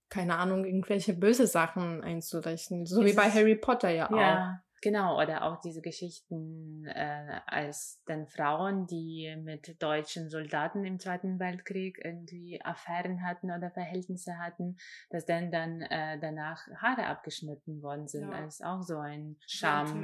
[0.09, 2.85] keine Ahnung, irgendwelche böse Sachen einzurechnen.
[2.85, 4.59] So wie Es bei ist- Harry Potter ja, auch.
[4.81, 5.21] Genau.
[5.21, 11.99] Oder auch diese Geschichten äh, als dann Frauen, die mit deutschen Soldaten im Zweiten Weltkrieg
[12.03, 14.77] irgendwie Affären hatten oder Verhältnisse hatten,
[15.09, 18.29] dass dann dann äh, danach Haare abgeschnitten worden sind.
[18.29, 18.31] Ja.
[18.31, 20.03] als auch so ein Scham.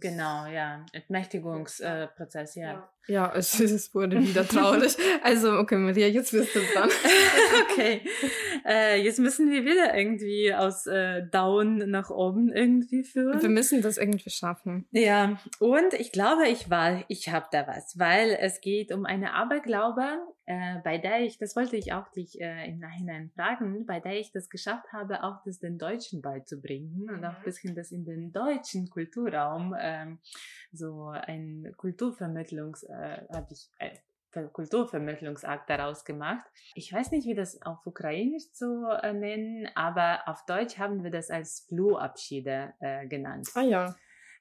[0.00, 0.84] Genau, ja.
[0.92, 2.88] Entmächtigungsprozess, äh, ja.
[3.06, 4.96] Ja, es, es wurde wieder traurig.
[5.22, 6.88] also, okay, Maria, jetzt bist du dran.
[7.70, 8.00] okay.
[8.66, 13.42] Äh, jetzt müssen wir wieder irgendwie aus äh, Down nach oben irgendwie führen.
[13.42, 14.86] Wir müssen das irgendwie schaffen.
[14.90, 19.34] Ja, und ich glaube, ich war, ich habe da was, weil es geht um eine
[19.34, 20.04] Aberglaube,
[20.46, 24.18] äh, bei der ich, das wollte ich auch dich äh, im Nachhinein fragen, bei der
[24.18, 28.04] ich das geschafft habe, auch das den Deutschen beizubringen und auch ein bisschen das in
[28.04, 30.18] den deutschen Kulturraum, ähm,
[30.72, 33.96] so ein Kulturvermittlungs, äh, habe ich, äh,
[34.52, 36.44] Kulturvermittlungsakt daraus gemacht.
[36.74, 41.10] Ich weiß nicht, wie das auf Ukrainisch zu äh, nennen, aber auf Deutsch haben wir
[41.10, 43.48] das als Fluhabschiede äh, genannt.
[43.54, 43.94] Ah ja.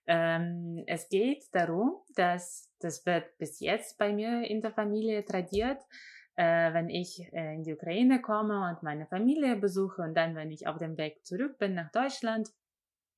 [0.05, 5.79] Ähm, es geht darum, dass das wird bis jetzt bei mir in der Familie tradiert,
[6.35, 10.51] äh, wenn ich äh, in die Ukraine komme und meine Familie besuche und dann, wenn
[10.51, 12.49] ich auf dem Weg zurück bin nach Deutschland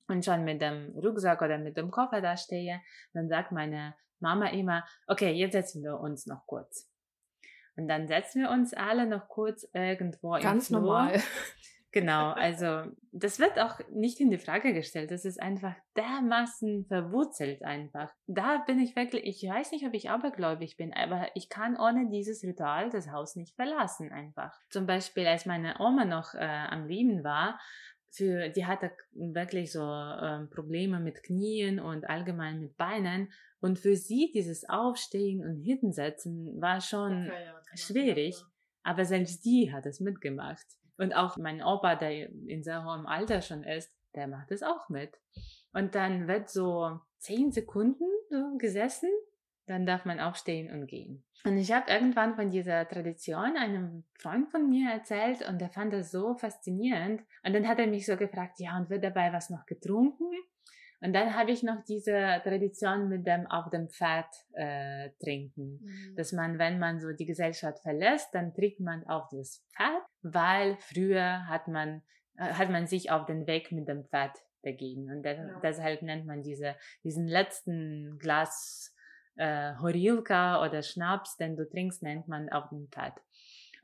[0.07, 2.81] und schon mit dem Rucksack oder mit dem Koffer da stehe,
[3.13, 6.89] dann sagt meine Mama immer, okay, jetzt setzen wir uns noch kurz.
[7.75, 10.82] Und dann setzen wir uns alle noch kurz irgendwo Ganz im Flur.
[10.82, 11.21] normal.
[11.95, 15.12] Genau, also das wird auch nicht in die Frage gestellt.
[15.12, 18.12] Das ist einfach dermaßen verwurzelt einfach.
[18.28, 22.10] Da bin ich wirklich, ich weiß nicht, ob ich abergläubig bin, aber ich kann ohne
[22.10, 24.54] dieses Ritual das Haus nicht verlassen einfach.
[24.71, 27.58] Zum Beispiel, als meine Oma noch äh, am Leben war,
[28.15, 33.32] für, die hatte wirklich so ähm, Probleme mit Knien und allgemein mit Beinen.
[33.60, 38.43] Und für sie dieses Aufstehen und Hinsetzen war schon Okay, ja, schwierig.
[38.84, 40.65] Aber selbst die hat es mitgemacht.
[40.97, 44.89] Und auch mein Opa, der in sehr hohem Alter schon ist, der macht es auch
[44.89, 45.12] mit.
[45.73, 49.10] Und dann wird so zehn Sekunden so gesessen,
[49.67, 51.23] dann darf man aufstehen und gehen.
[51.45, 55.93] Und ich habe irgendwann von dieser Tradition einem Freund von mir erzählt und der fand
[55.93, 57.21] das so faszinierend.
[57.43, 60.25] Und dann hat er mich so gefragt, ja, und wird dabei was noch getrunken?
[61.01, 66.15] Und dann habe ich noch diese Tradition mit dem auf dem Pferd äh, trinken Mhm.
[66.15, 70.78] dass man, wenn man so die Gesellschaft verlässt, dann trägt man auf das Pferd, weil
[70.80, 72.01] früher hat man,
[72.38, 75.12] äh, hat man sich auf den Weg mit dem Pferd begeben.
[75.12, 75.60] Und de Ja.
[75.62, 78.94] deshalb nennt man diese, diesen letzten Glas
[79.38, 83.13] äh, Horilka oder Schnaps, den du trinkst, nennt man auf dem Pferd.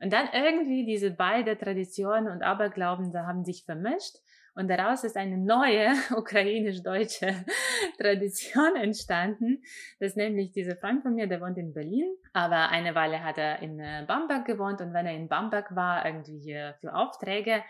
[0.00, 4.16] Und dann irgendwie diese beiden Traditionen und Aberglauben, da haben sich vermischt.
[4.54, 7.44] Und daraus ist eine neue ukrainisch-deutsche
[7.98, 9.62] Tradition entstanden.
[9.98, 13.38] Das ist nämlich dieser Freund von mir, der wohnt in Berlin, aber eine Weile hat
[13.38, 17.62] er in äh, Bamberg gewohnt und wenn er in Bamberg war, irgendwie für Aufträge,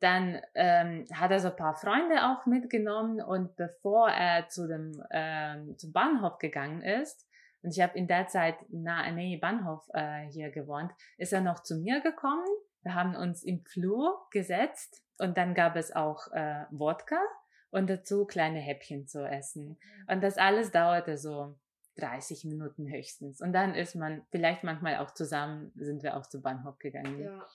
[0.00, 5.02] dann ähm, hat er so ein paar Freunde auch mitgenommen und bevor er zu dem
[5.10, 7.26] ähm, zum Bahnhof gegangen ist,
[7.66, 11.64] und ich habe in der Zeit nahe nee, Bahnhof äh, hier gewohnt, ist er noch
[11.64, 12.46] zu mir gekommen.
[12.82, 17.18] Wir haben uns im Flur gesetzt und dann gab es auch äh, Wodka
[17.70, 19.80] und dazu kleine Häppchen zu essen.
[20.06, 21.56] Und das alles dauerte so
[21.96, 23.40] 30 Minuten höchstens.
[23.40, 27.20] Und dann ist man vielleicht manchmal auch zusammen, sind wir auch zum Bahnhof gegangen.
[27.20, 27.46] Ja.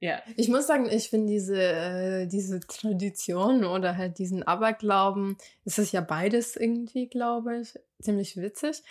[0.00, 0.22] Ja.
[0.36, 5.92] Ich muss sagen, ich finde diese, äh, diese Tradition oder halt diesen Aberglauben, es ist
[5.92, 8.82] ja beides irgendwie, glaube ich, ziemlich witzig.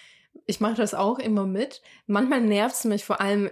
[0.46, 1.82] Ich mache das auch immer mit.
[2.06, 3.50] Manchmal nervt es mich vor allem,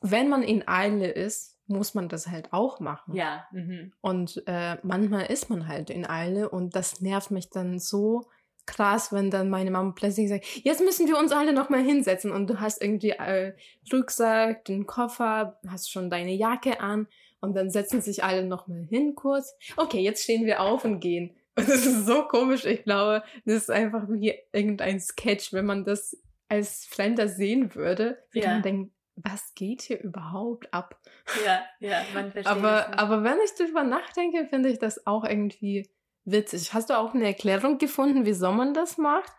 [0.00, 3.14] wenn man in Eile ist, muss man das halt auch machen.
[3.14, 3.46] Ja.
[3.50, 3.92] Mhm.
[4.00, 8.28] Und äh, manchmal ist man halt in Eile und das nervt mich dann so
[8.66, 12.48] krass, wenn dann meine Mama plötzlich sagt, jetzt müssen wir uns alle nochmal hinsetzen und
[12.48, 13.54] du hast irgendwie äh,
[13.92, 17.08] Rucksack, den Koffer, hast schon deine Jacke an
[17.40, 19.54] und dann setzen sich alle nochmal hin kurz.
[19.76, 21.36] Okay, jetzt stehen wir auf und gehen.
[21.54, 22.64] Und das ist so komisch.
[22.64, 26.16] Ich glaube, das ist einfach wie irgendein Sketch, wenn man das
[26.48, 28.52] als Fremder sehen würde, würde Ja.
[28.54, 30.98] man denken, was geht hier überhaupt ab?
[31.44, 35.90] Ja, ja, man versteht Aber, aber wenn ich drüber nachdenke, finde ich das auch irgendwie
[36.24, 36.74] witzig.
[36.74, 39.32] Hast du auch eine Erklärung gefunden, wieso man das macht?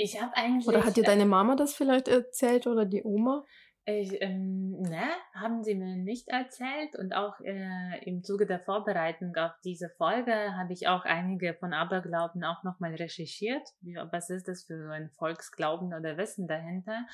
[0.00, 0.66] ich habe eigentlich.
[0.66, 3.44] Oder hat dir deine Mama das vielleicht erzählt oder die Oma?
[3.86, 9.34] Ich, ähm, ne, haben sie mir nicht erzählt und auch äh, im Zuge der Vorbereitung
[9.36, 13.66] auf diese Folge habe ich auch einige von Aberglauben auch nochmal recherchiert.
[13.80, 17.06] Wie, was ist das für ein Volksglauben oder Wissen dahinter?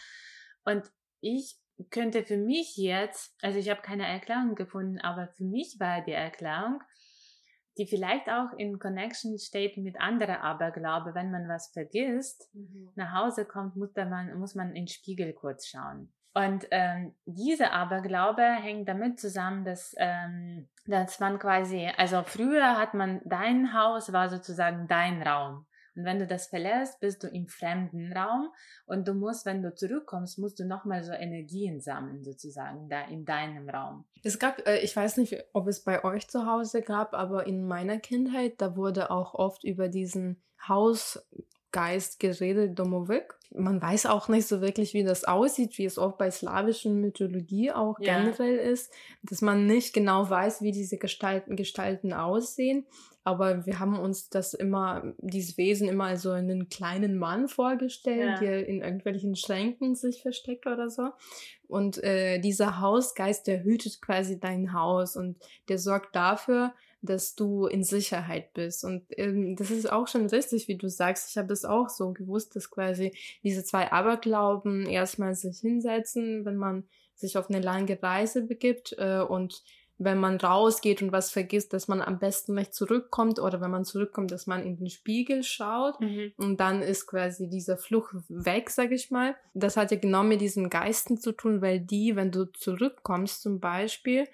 [0.65, 1.57] Und ich
[1.91, 6.13] könnte für mich jetzt, also ich habe keine Erklärung gefunden, aber für mich war die
[6.13, 6.83] Erklärung,
[7.79, 12.51] die vielleicht auch in Connection steht mit anderer Aberglaube, wenn man was vergisst,
[12.95, 16.13] nach Hause kommt, muss, man, muss man in den Spiegel kurz schauen.
[16.37, 22.93] Und ähm, diese Aberglaube hängt damit zusammen, dass, ähm, dass man quasi, also früher hat
[22.93, 25.65] man, dein Haus war sozusagen dein Raum.
[25.97, 28.51] Und wenn du das verlässt, bist du im fremden Raum
[28.85, 33.25] und du musst, wenn du zurückkommst, musst du nochmal so Energien sammeln, sozusagen, da in
[33.25, 34.05] deinem Raum.
[34.23, 37.67] Es gab, äh, ich weiß nicht, ob es bei euch zu Hause gab, aber in
[37.67, 43.35] meiner Kindheit, da wurde auch oft über diesen Hausgeist geredet, Domovik.
[43.55, 47.73] Man weiß auch nicht so wirklich, wie das aussieht, wie es oft bei slawischen Mythologie
[47.73, 48.19] auch Ja.
[48.19, 52.87] generell ist, dass man nicht genau weiß, wie diese Gestalten, Gestalten aussehen.
[53.27, 58.21] Aber wir haben uns das immer, dieses Wesen immer als so einen kleinen Mann vorgestellt,
[58.21, 58.39] Ja.
[58.39, 61.11] der in irgendwelchen Schränken sich versteckt oder so.
[61.67, 67.67] Und äh, dieser Hausgeist, der hütet quasi dein Haus und der sorgt dafür, dass du
[67.67, 68.85] in Sicherheit bist.
[68.85, 71.29] Und ähm, das ist auch schon richtig, wie du sagst.
[71.31, 73.13] Ich habe das auch so gewusst, dass quasi
[73.43, 76.85] diese zwei Aberglauben erstmal sich hinsetzen, wenn man
[77.17, 79.65] sich auf eine lange Reise begibt äh, und
[79.99, 83.85] wenn man rausgeht und was vergisst, dass man am besten nicht zurückkommt oder wenn man
[83.85, 86.33] zurückkommt, dass man in den Spiegel schaut Mhm.
[86.37, 89.35] und dann ist quasi dieser Fluch weg, sag ich mal.
[89.55, 93.59] Das hat ja genau mit diesen Geisten zu tun, weil die, wenn du zurückkommst zum
[93.61, 94.27] Beispiel,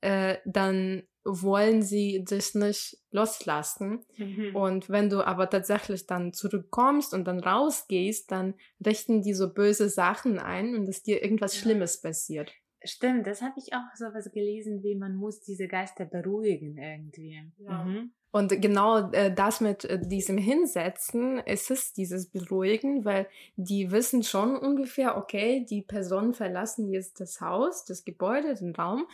[0.00, 4.06] äh, dann wollen sie dich nicht loslassen.
[4.16, 4.56] Mhm.
[4.56, 9.90] Und wenn du aber tatsächlich dann zurückkommst und dann rausgehst, dann richten die so böse
[9.90, 11.60] Sachen ein und dass dir irgendwas Ja.
[11.60, 12.52] Schlimmes passiert.
[12.82, 17.42] Stimmt, das habe ich auch sowas gelesen, wie man muss diese Geister beruhigen irgendwie.
[17.58, 17.84] Ja.
[17.84, 18.12] Mhm.
[18.32, 23.26] Und genau äh, das mit äh, diesem Hinsetzen, es ist dieses Beruhigen, weil
[23.56, 29.06] die wissen schon ungefähr, okay, die Personen verlassen jetzt das Haus, das Gebäude, den Raum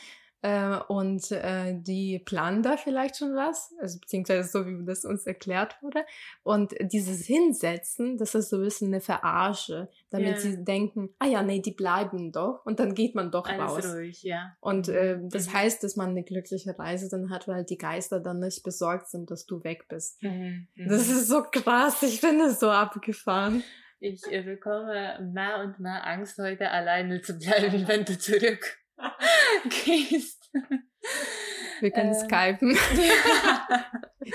[0.47, 5.27] äh, und äh, die planen da vielleicht schon was, also beziehungsweise so, wie das uns
[5.27, 6.05] erklärt wurde.
[6.43, 10.37] Und dieses Hinsetzen, das ist so ein bisschen eine Verarsche, damit Ja.
[10.37, 13.95] sie denken, ah ja, nee, die bleiben doch und dann geht man doch Alles raus.
[13.95, 14.57] ruhig, ja.
[14.61, 15.53] Und äh, das Mhm.
[15.55, 19.31] heißt, dass man eine glückliche Reise dann hat, weil die Geister dann nicht besorgt sind,
[19.31, 20.23] dass du weg bist.
[20.23, 20.69] Mhm.
[20.77, 21.13] Das Mhm.
[21.17, 23.65] ist so krass, ich finde es so abgefahren.
[23.99, 28.79] Ich äh, bekomme mehr und mehr Angst, heute alleine zu bleiben, wenn du zurück
[29.85, 30.36] gehst.
[31.81, 32.15] Wir können Ähm.
[32.15, 32.77] skypen.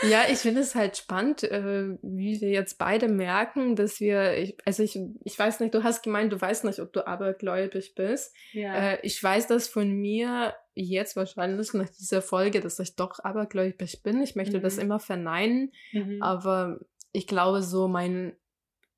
[0.10, 4.56] Ja, ich finde es halt spannend, äh, wie wir jetzt beide merken, dass wir, ich,
[4.66, 8.34] also ich, ich weiß nicht, du hast gemeint, du weißt nicht, ob du abergläubig bist.
[8.54, 8.74] ja.
[8.94, 14.02] Äh, ich weiß das von mir jetzt wahrscheinlich nach dieser Folge, dass ich doch abergläubig
[14.02, 14.22] bin.
[14.22, 14.82] Ich möchte das Mhm.
[14.84, 16.22] immer verneinen, mhm.
[16.22, 16.80] aber
[17.12, 18.38] ich glaube so, mein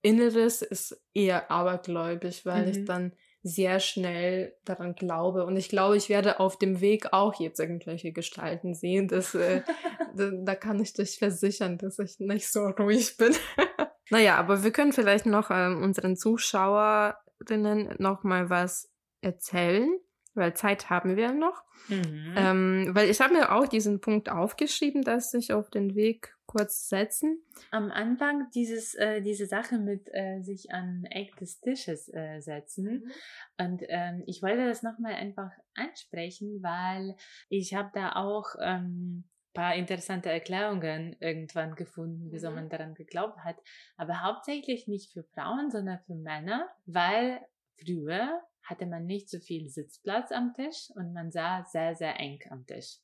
[0.03, 2.86] Inneres ist eher abergläubig, weil ich Mhm.
[2.86, 3.13] dann
[3.44, 5.46] sehr schnell daran glaube.
[5.46, 9.10] Und ich glaube, ich werde auf dem Weg auch jetzt irgendwelche Gestalten sehen.
[9.10, 9.62] Das, äh,
[10.16, 13.36] da, da kann ich dich versichern, dass ich nicht so ruhig bin.
[14.10, 18.89] naja, aber wir können vielleicht noch ähm, unseren Zuschauerinnen noch mal was
[19.20, 19.89] erzählen,
[20.36, 21.64] weil Zeit haben wir noch.
[21.89, 22.34] Mhm.
[22.38, 26.88] Ähm, weil ich habe mir auch diesen Punkt aufgeschrieben, dass sich auf den Weg kurz
[26.88, 27.43] setzen.
[27.72, 33.12] Am Anfang dieses, äh, diese Sache mit äh, sich an Eck des Tisches äh, setzen.
[33.58, 37.16] Und ähm, ich wollte das nochmal einfach ansprechen, weil
[37.49, 42.56] ich habe da auch ähm, paar interessante Erklärungen irgendwann gefunden, wieso Mhm.
[42.56, 43.58] man daran geglaubt hat.
[43.97, 47.39] Aber hauptsächlich nicht für Frauen, sondern für Männer, weil
[47.80, 52.39] früher hatte man nicht so viel Sitzplatz am Tisch und man sah sehr, sehr eng
[52.49, 53.03] am Tisch.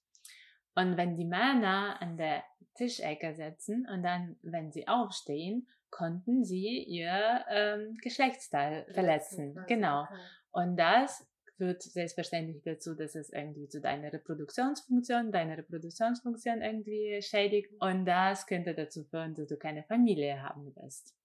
[0.75, 2.43] Und wenn die Männer an der
[2.75, 9.59] Tischecke sitzen und dann, wenn sie aufstehen, konnten sie ihr ähm, Geschlechtsteil verletzen.
[9.67, 10.05] Genau.
[10.51, 17.73] Und das führt selbstverständlich dazu, dass es irgendwie zu deiner Reproduktionsfunktion, deine Reproduktionsfunktion irgendwie schädigt.
[17.81, 21.15] Und das könnte dazu führen, dass du keine Familie haben wirst.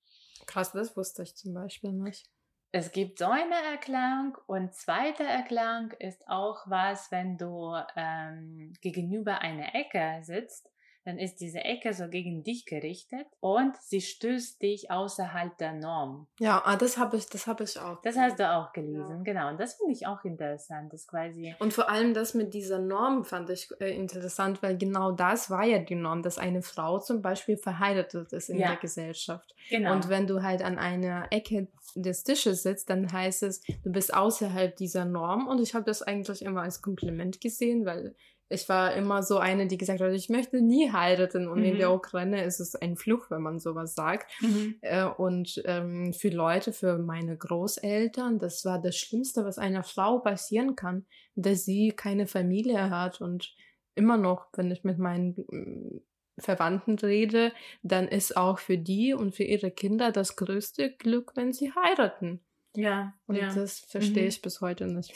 [0.46, 2.28] Krass, das wusste ich zum Beispiel nicht.
[2.76, 9.38] Es gibt so eine Erklärung und zweite Erklärung ist auch was, wenn du ähm, gegenüber
[9.42, 10.73] einer Ecke sitzt,
[11.04, 16.26] dann ist diese Ecke so gegen dich gerichtet und sie stößt dich außerhalb der Norm.
[16.40, 18.00] Ja, ah, das habe ich, das habe ich auch.
[18.02, 19.48] Das hast du auch gelesen, genau.
[19.50, 21.54] Und das finde ich auch interessant, das quasi.
[21.58, 25.64] Und vor allem das mit dieser Norm fand ich äh, interessant, weil genau das war
[25.64, 28.68] ja die Norm, dass eine Frau zum Beispiel verheiratet ist in Ja.
[28.68, 29.54] der Gesellschaft.
[29.70, 29.92] Genau.
[29.92, 34.14] Und wenn du halt an einer Ecke des Tisches sitzt, dann heißt es, du bist
[34.14, 35.46] außerhalb dieser Norm.
[35.48, 38.14] Und ich habe das eigentlich immer als Kompliment gesehen, weil
[38.54, 41.48] ich war immer so eine, die gesagt hat, ich möchte nie heiraten.
[41.48, 41.78] Und in Mhm.
[41.78, 44.32] der Ukraine ist es ein Fluch, wenn man sowas sagt.
[44.40, 44.76] Mhm.
[44.80, 50.20] Äh, Und ähm, für Leute, für meine Großeltern, das war das Schlimmste, was einer Frau
[50.20, 53.20] passieren kann, dass sie keine Familie hat.
[53.20, 53.54] Und
[53.94, 56.00] immer noch, wenn ich mit meinen ähm,
[56.38, 57.52] Verwandten rede,
[57.82, 62.40] dann ist auch für die und für ihre Kinder das größte Glück, wenn sie heiraten.
[62.76, 63.54] Ja, Und ja.
[63.54, 64.28] das verstehe Mhm.
[64.30, 65.14] ich bis heute nicht.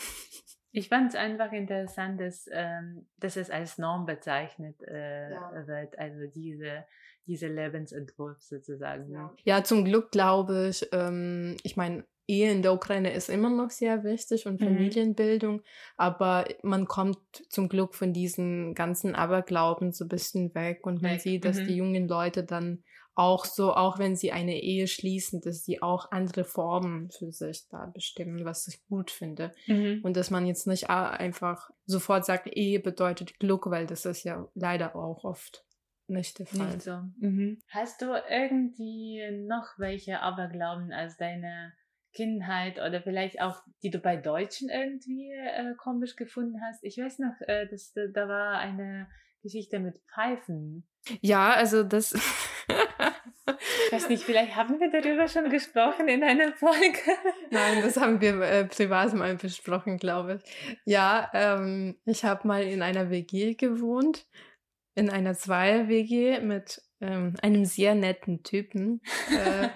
[0.79, 5.67] Ich fand es einfach interessant, dass, ähm, dass es als Norm bezeichnet äh, Ja.
[5.67, 6.85] wird, also diese,
[7.27, 9.11] diese Lebensentwurf sozusagen.
[9.11, 9.31] ne?
[9.45, 13.71] Ja, zum Glück glaube ich, ähm, ich meine, Ehe in der Ukraine ist immer noch
[13.71, 14.67] sehr wichtig und Mhm.
[14.67, 15.63] Familienbildung,
[15.97, 17.19] aber man kommt
[17.49, 21.57] zum Glück von diesen ganzen Aberglauben so ein bisschen weg und man Weg, sieht, dass
[21.57, 21.67] mhm.
[21.67, 22.85] die jungen Leute dann
[23.19, 27.67] auch so, auch wenn sie eine Ehe schließen, dass sie auch andere Formen für sich
[27.69, 29.53] da bestimmen, was ich gut finde.
[29.67, 30.01] Mhm.
[30.05, 34.49] Und dass man jetzt nicht einfach sofort sagt, Ehe bedeutet Glück, weil das ist ja
[34.55, 35.65] leider auch oft
[36.07, 36.69] nicht der Fall.
[36.69, 37.03] Nicht so.
[37.69, 41.73] Hast du irgendwie noch welche Aberglauben aus deiner
[42.13, 46.83] Kindheit oder vielleicht auch, die du bei Deutschen irgendwie äh, komisch gefunden hast.
[46.85, 49.09] Ich weiß noch, äh, dass da, da war eine
[49.49, 50.87] Geschichte mit Pfeifen.
[51.23, 52.13] Ja, also das.
[53.87, 56.99] ich weiß nicht, vielleicht haben wir darüber schon gesprochen in einer Folge.
[57.51, 60.77] Nein, das haben wir äh, privat mal besprochen, glaube ich.
[60.85, 64.27] Ja, ähm, ich habe mal in einer WG gewohnt,
[64.95, 69.01] in einer Zweier-WG mit ähm, einem sehr netten Typen.
[69.31, 69.69] Äh,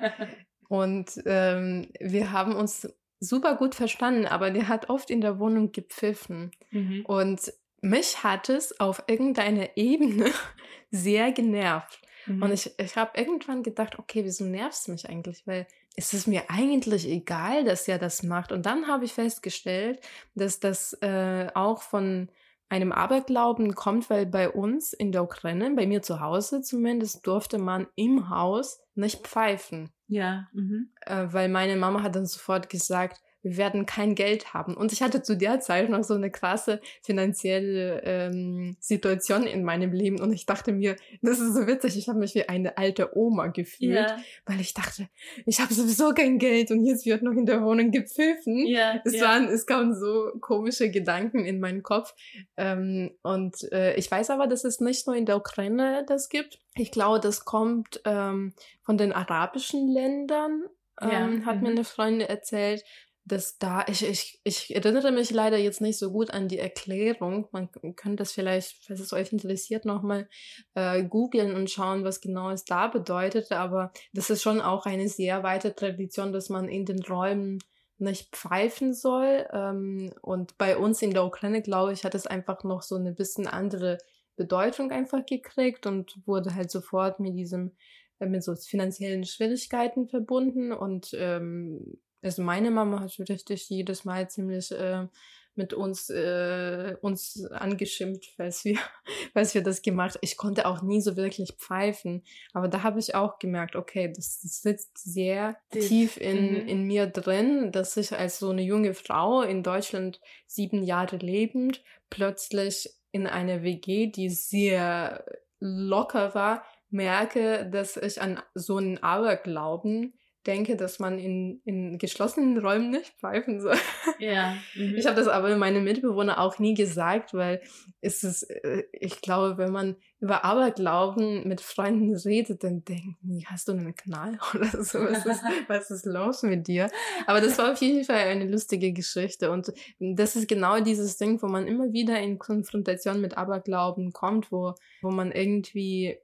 [0.68, 2.86] und ähm, wir haben uns
[3.20, 6.50] super gut verstanden, aber der hat oft in der Wohnung gepfiffen.
[6.70, 7.06] Mhm.
[7.06, 7.52] Und
[7.82, 10.30] mich hat es auf irgendeiner Ebene
[10.90, 12.00] sehr genervt.
[12.26, 12.42] Mhm.
[12.42, 15.46] Und ich, ich habe irgendwann gedacht, okay, wieso nervst du mich eigentlich?
[15.46, 15.66] Weil
[15.96, 18.52] es ist mir eigentlich egal, dass er das macht.
[18.52, 20.00] Und dann habe ich festgestellt,
[20.34, 22.30] dass das äh, auch von
[22.68, 27.58] einem Aberglauben kommt, weil bei uns in der Ukraine, bei mir zu Hause zumindest, durfte
[27.58, 29.90] man im Haus nicht pfeifen.
[30.06, 30.48] Ja.
[30.52, 30.90] Mhm.
[31.02, 34.76] Äh, weil meine Mama hat dann sofort gesagt, wir werden kein Geld haben.
[34.76, 39.92] Und ich hatte zu der Zeit noch so eine krasse finanzielle ähm, Situation in meinem
[39.92, 43.16] Leben und ich dachte mir, das ist so witzig, ich habe mich wie eine alte
[43.16, 44.16] Oma gefühlt, ja.
[44.46, 45.08] weil ich dachte,
[45.44, 48.66] ich habe sowieso kein Geld und jetzt wird noch in der Wohnung gepfiffen.
[48.66, 49.24] Ja, es, ja.
[49.24, 52.14] waren, es kamen so komische Gedanken in meinen Kopf.
[52.56, 56.60] Ähm, und äh, ich weiß aber, dass es nicht nur in der Ukraine das gibt.
[56.74, 60.64] Ich glaube, das kommt ähm, von den arabischen Ländern,
[61.00, 61.46] ähm, ja.
[61.46, 61.62] hat mhm.
[61.62, 62.84] mir eine Freundin erzählt
[63.24, 67.48] dass da, ich, ich, ich erinnere mich leider jetzt nicht so gut an die Erklärung.
[67.52, 70.28] Man könnte das vielleicht, falls es euch interessiert, nochmal
[70.74, 73.52] äh, googeln und schauen, was genau es da bedeutet.
[73.52, 77.60] Aber das ist schon auch eine sehr weite Tradition, dass man in den Räumen
[77.98, 79.46] nicht pfeifen soll.
[79.52, 83.12] Ähm, und bei uns in der Ukraine, glaube ich, hat es einfach noch so eine
[83.12, 83.98] bisschen andere
[84.34, 87.72] Bedeutung einfach gekriegt und wurde halt sofort mit diesem
[88.18, 94.30] äh, mit so finanziellen Schwierigkeiten verbunden und ähm, also meine Mama hat richtig jedes Mal
[94.30, 95.06] ziemlich äh,
[95.54, 98.78] mit uns äh, uns angeschimpft, falls wir,
[99.34, 100.18] falls wir das gemacht.
[100.22, 104.40] Ich konnte auch nie so wirklich pfeifen, aber da habe ich auch gemerkt, okay, das,
[104.40, 106.68] das sitzt sehr tief, tief in, mhm.
[106.68, 111.82] in mir drin, dass ich als so eine junge Frau in Deutschland sieben Jahre lebend
[112.08, 115.24] plötzlich in einer WG, die sehr
[115.60, 122.58] locker war, merke, dass ich an so einen Aberglauben denke, dass man in, in geschlossenen
[122.58, 123.76] Räumen nicht pfeifen soll.
[124.18, 124.56] Ja.
[124.74, 124.96] Mhm.
[124.96, 127.60] Ich habe das aber meinen Mitbewohner auch nie gesagt, weil
[128.00, 133.44] es ist, äh, ich glaube, wenn man über Aberglauben mit Freunden redet, dann denken die,
[133.46, 135.00] hast du einen Knall oder so?
[135.00, 136.90] Was ist, was ist los mit dir?
[137.26, 141.42] Aber das war auf jeden Fall eine lustige Geschichte und das ist genau dieses Ding,
[141.42, 146.18] wo man immer wieder in Konfrontation mit Aberglauben kommt, wo, wo man irgendwie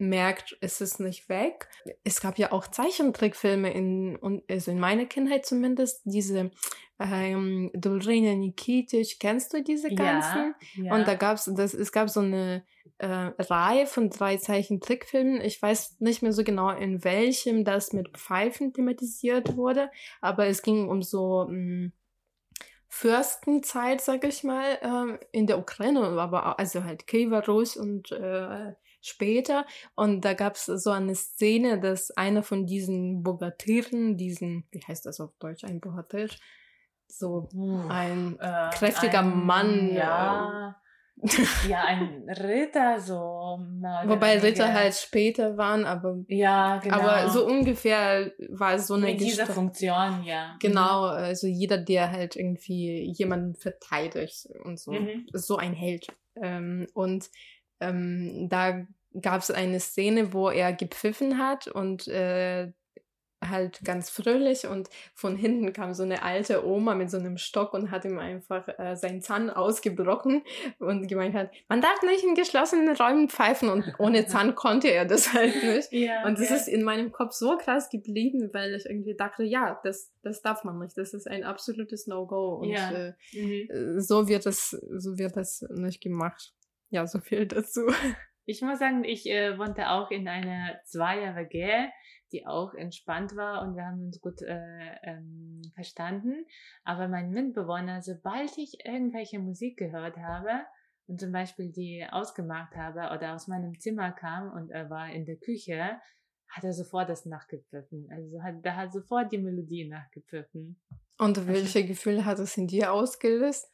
[0.00, 1.68] merkt, es ist nicht weg.
[2.04, 6.50] Es gab ja auch Zeichentrickfilme in, also in meiner Kindheit zumindest, diese
[6.98, 10.54] ähm, Dolrina Nikitic, kennst du diese ganzen?
[10.74, 10.94] Ja, ja.
[10.94, 12.64] Und da gab's, das, es gab so eine
[12.98, 15.40] äh, Reihe von drei Zeichentrickfilmen.
[15.40, 19.90] Ich weiß nicht mehr so genau, in welchem das mit Pfeifen thematisiert wurde,
[20.20, 21.92] aber es ging um so mh, hm,
[22.92, 29.66] Fürstenzeit, sag ich mal, äh, in der Ukraine, aber also halt Kiewer und äh, später.
[29.94, 35.06] Und da gab es so eine Szene, dass einer von diesen Bogatieren, diesen, wie heißt
[35.06, 36.28] das auf Deutsch, ein Bogatir,
[37.08, 37.48] so
[37.88, 39.94] ein äh, kräftiger ein, Mann.
[39.94, 40.76] Ja.
[41.68, 43.16] ja, ein Ritter, so.
[44.06, 46.18] Wobei Ritter halt später waren, aber.
[46.28, 46.96] Ja, genau.
[46.96, 50.56] Aber so ungefähr war es so eine Mit dieser Funktion, ja.
[50.60, 51.24] Genau, mhm.
[51.24, 54.92] also jeder, der halt irgendwie jemanden verteidigt und so.
[54.92, 55.26] Mhm.
[55.32, 56.06] So ein Held.
[56.36, 57.28] Ähm, und
[57.80, 58.86] ähm, da
[59.20, 62.72] gab es eine Szene, wo er gepfiffen hat und äh,
[63.42, 67.72] halt ganz fröhlich und von hinten kam so eine alte Oma mit so einem Stock
[67.72, 70.42] und hat ihm einfach äh, seinen Zahn ausgebrochen
[70.78, 75.06] und gemeint hat, man darf nicht in geschlossenen Räumen pfeifen und ohne Zahn konnte er
[75.06, 75.90] das halt nicht.
[76.00, 76.56] Ja, und das ja.
[76.56, 80.64] ist in meinem Kopf so krass geblieben, weil ich irgendwie dachte, ja, das, das darf
[80.64, 82.90] man nicht, das ist ein absolutes No-Go und ja.
[82.90, 84.00] äh, mhm.
[84.00, 86.54] so wird das, so wird das nicht gemacht.
[86.90, 87.82] Ja, so viel dazu.
[88.46, 91.88] Ich muss sagen, ich äh, wohnte auch in einer Zweier-WG,
[92.32, 96.44] die auch entspannt war und wir haben uns gut äh, ähm, verstanden.
[96.82, 100.50] Aber mein Mitbewohner, sobald ich irgendwelche Musik gehört habe
[101.06, 105.26] und zum Beispiel die ausgemacht habe oder aus meinem Zimmer kam und er war in
[105.26, 106.00] der Küche,
[106.48, 108.08] hat er sofort das nachgepfiffen.
[108.10, 110.80] Also hat, da hat sofort die Melodie nachgepfiffen.
[111.18, 113.68] Und welche Gefühle hat es in dir ausgelöst?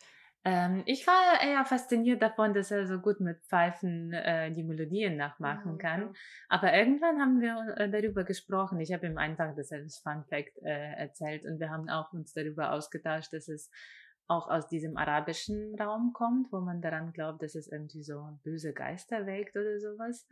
[0.48, 5.16] Ähm, ich war eher fasziniert davon, dass er so gut mit Pfeifen äh, die Melodien
[5.16, 6.00] nachmachen Ja, kann.
[6.02, 6.12] ja.
[6.48, 8.78] Aber irgendwann haben wir äh, darüber gesprochen.
[8.78, 12.32] Ich habe ihm einfach das als Fun Fact äh, erzählt und wir haben auch uns
[12.32, 13.70] darüber ausgetauscht, dass es
[14.28, 18.72] auch aus diesem arabischen Raum kommt, wo man daran glaubt, dass es irgendwie so böse
[18.72, 20.26] Geister weckt oder sowas.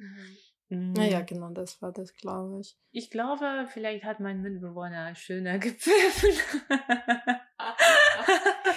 [0.68, 2.76] Mm, Naja, genau, das war das, glaube ich.
[2.92, 6.32] Ich glaube, vielleicht hat mein Mitbewohner schöner gepfiffen.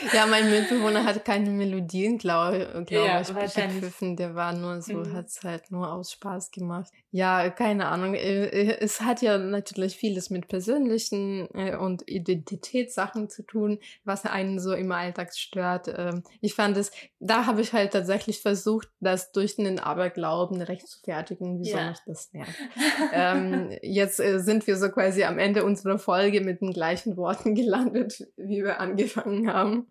[0.13, 4.15] Ja, mein Mitbewohner hat keine Melodien, glaube glaub Ja, ich, gepfiffen.
[4.15, 5.13] Der war nur so, Mhm.
[5.13, 6.91] hat es halt nur aus Spaß gemacht.
[7.11, 8.13] Ja, keine Ahnung.
[8.13, 14.25] äh, äh, Es hat ja natürlich vieles mit persönlichen äh, und Identitätssachen zu tun, was
[14.25, 15.87] einen so im Alltag stört.
[15.95, 21.59] Ähm, Ich fand es, da habe ich halt tatsächlich versucht, das durch den Aberglauben rechtfertigen.
[21.59, 21.91] Wie soll Ja.
[21.91, 22.55] ich das lernen?
[23.71, 28.27] ähm, jetzt sind wir so quasi am Ende unserer Folge mit den gleichen Worten gelandet,
[28.37, 29.86] wie wir angefangen haben.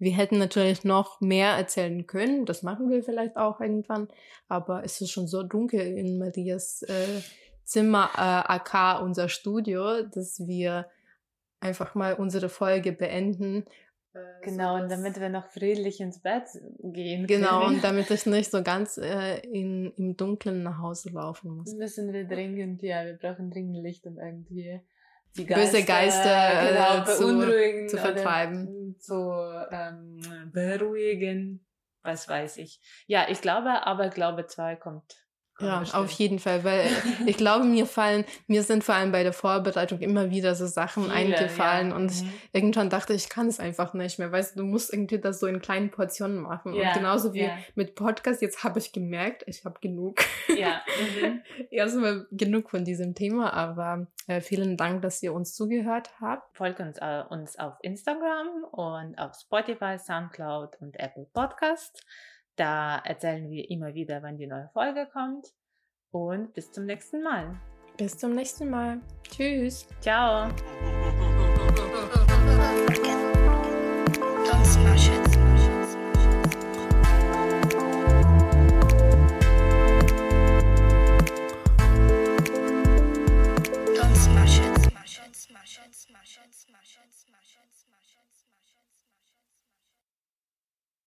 [0.00, 4.06] Wir hätten natürlich noch mehr erzählen können, das machen wir vielleicht auch irgendwann,
[4.46, 7.20] aber es ist schon so dunkel in Marias äh,
[7.64, 10.86] Zimmer, äh, AK unser Studio, dass wir
[11.60, 13.64] einfach mal unsere Folge beenden.
[14.14, 16.44] Äh, Genau, und sodass- damit wir noch friedlich ins Bett
[16.78, 21.10] gehen Genau, können, und damit ich nicht so ganz äh, in, im Dunkeln nach Hause
[21.10, 21.74] laufen muss.
[21.74, 24.80] müssen wir dringend, ja, wir brauchen dringend Licht, um irgendwie
[25.38, 28.96] die Böse Geister, äh, genau, zu- zu vertreiben.
[28.98, 29.14] zu
[29.70, 31.64] ähm, beruhigen,
[32.02, 32.80] was weiß ich.
[33.06, 35.14] Ja, ich glaube, aber Glaube 2 kommt.
[35.60, 36.02] Ja, bestimmt.
[36.04, 36.88] auf jeden Fall, weil
[37.26, 41.04] ich glaube, mir fallen, mir sind vor allem bei der Vorbereitung immer wieder so Sachen
[41.04, 41.96] Viele, eingefallen ja.
[41.96, 42.32] und ich Mhm.
[42.52, 44.30] irgendwann dachte, ich kann es einfach nicht mehr.
[44.30, 46.74] Weißt du, du musst irgendwie das so in kleinen Portionen machen.
[46.74, 47.58] Ja, und genauso wie ja.
[47.74, 50.20] mit Podcast, jetzt habe ich gemerkt, ich habe genug.
[50.56, 50.82] Ja,
[51.22, 51.42] mhm.
[51.70, 56.56] Erstmal genug von diesem Thema, aber äh, vielen Dank, dass ihr uns zugehört habt.
[56.56, 62.04] Folgt uns, äh, uns auf Instagram und auf Spotify, Soundcloud und Apple Podcast.
[62.58, 65.54] Da erzählen wir immer wieder, wann die neue Folge kommt.
[66.10, 67.56] Und bis zum nächsten Mal.
[67.96, 69.00] Bis zum nächsten Mal.
[69.30, 69.86] Tschüss.
[70.00, 70.50] Ciao.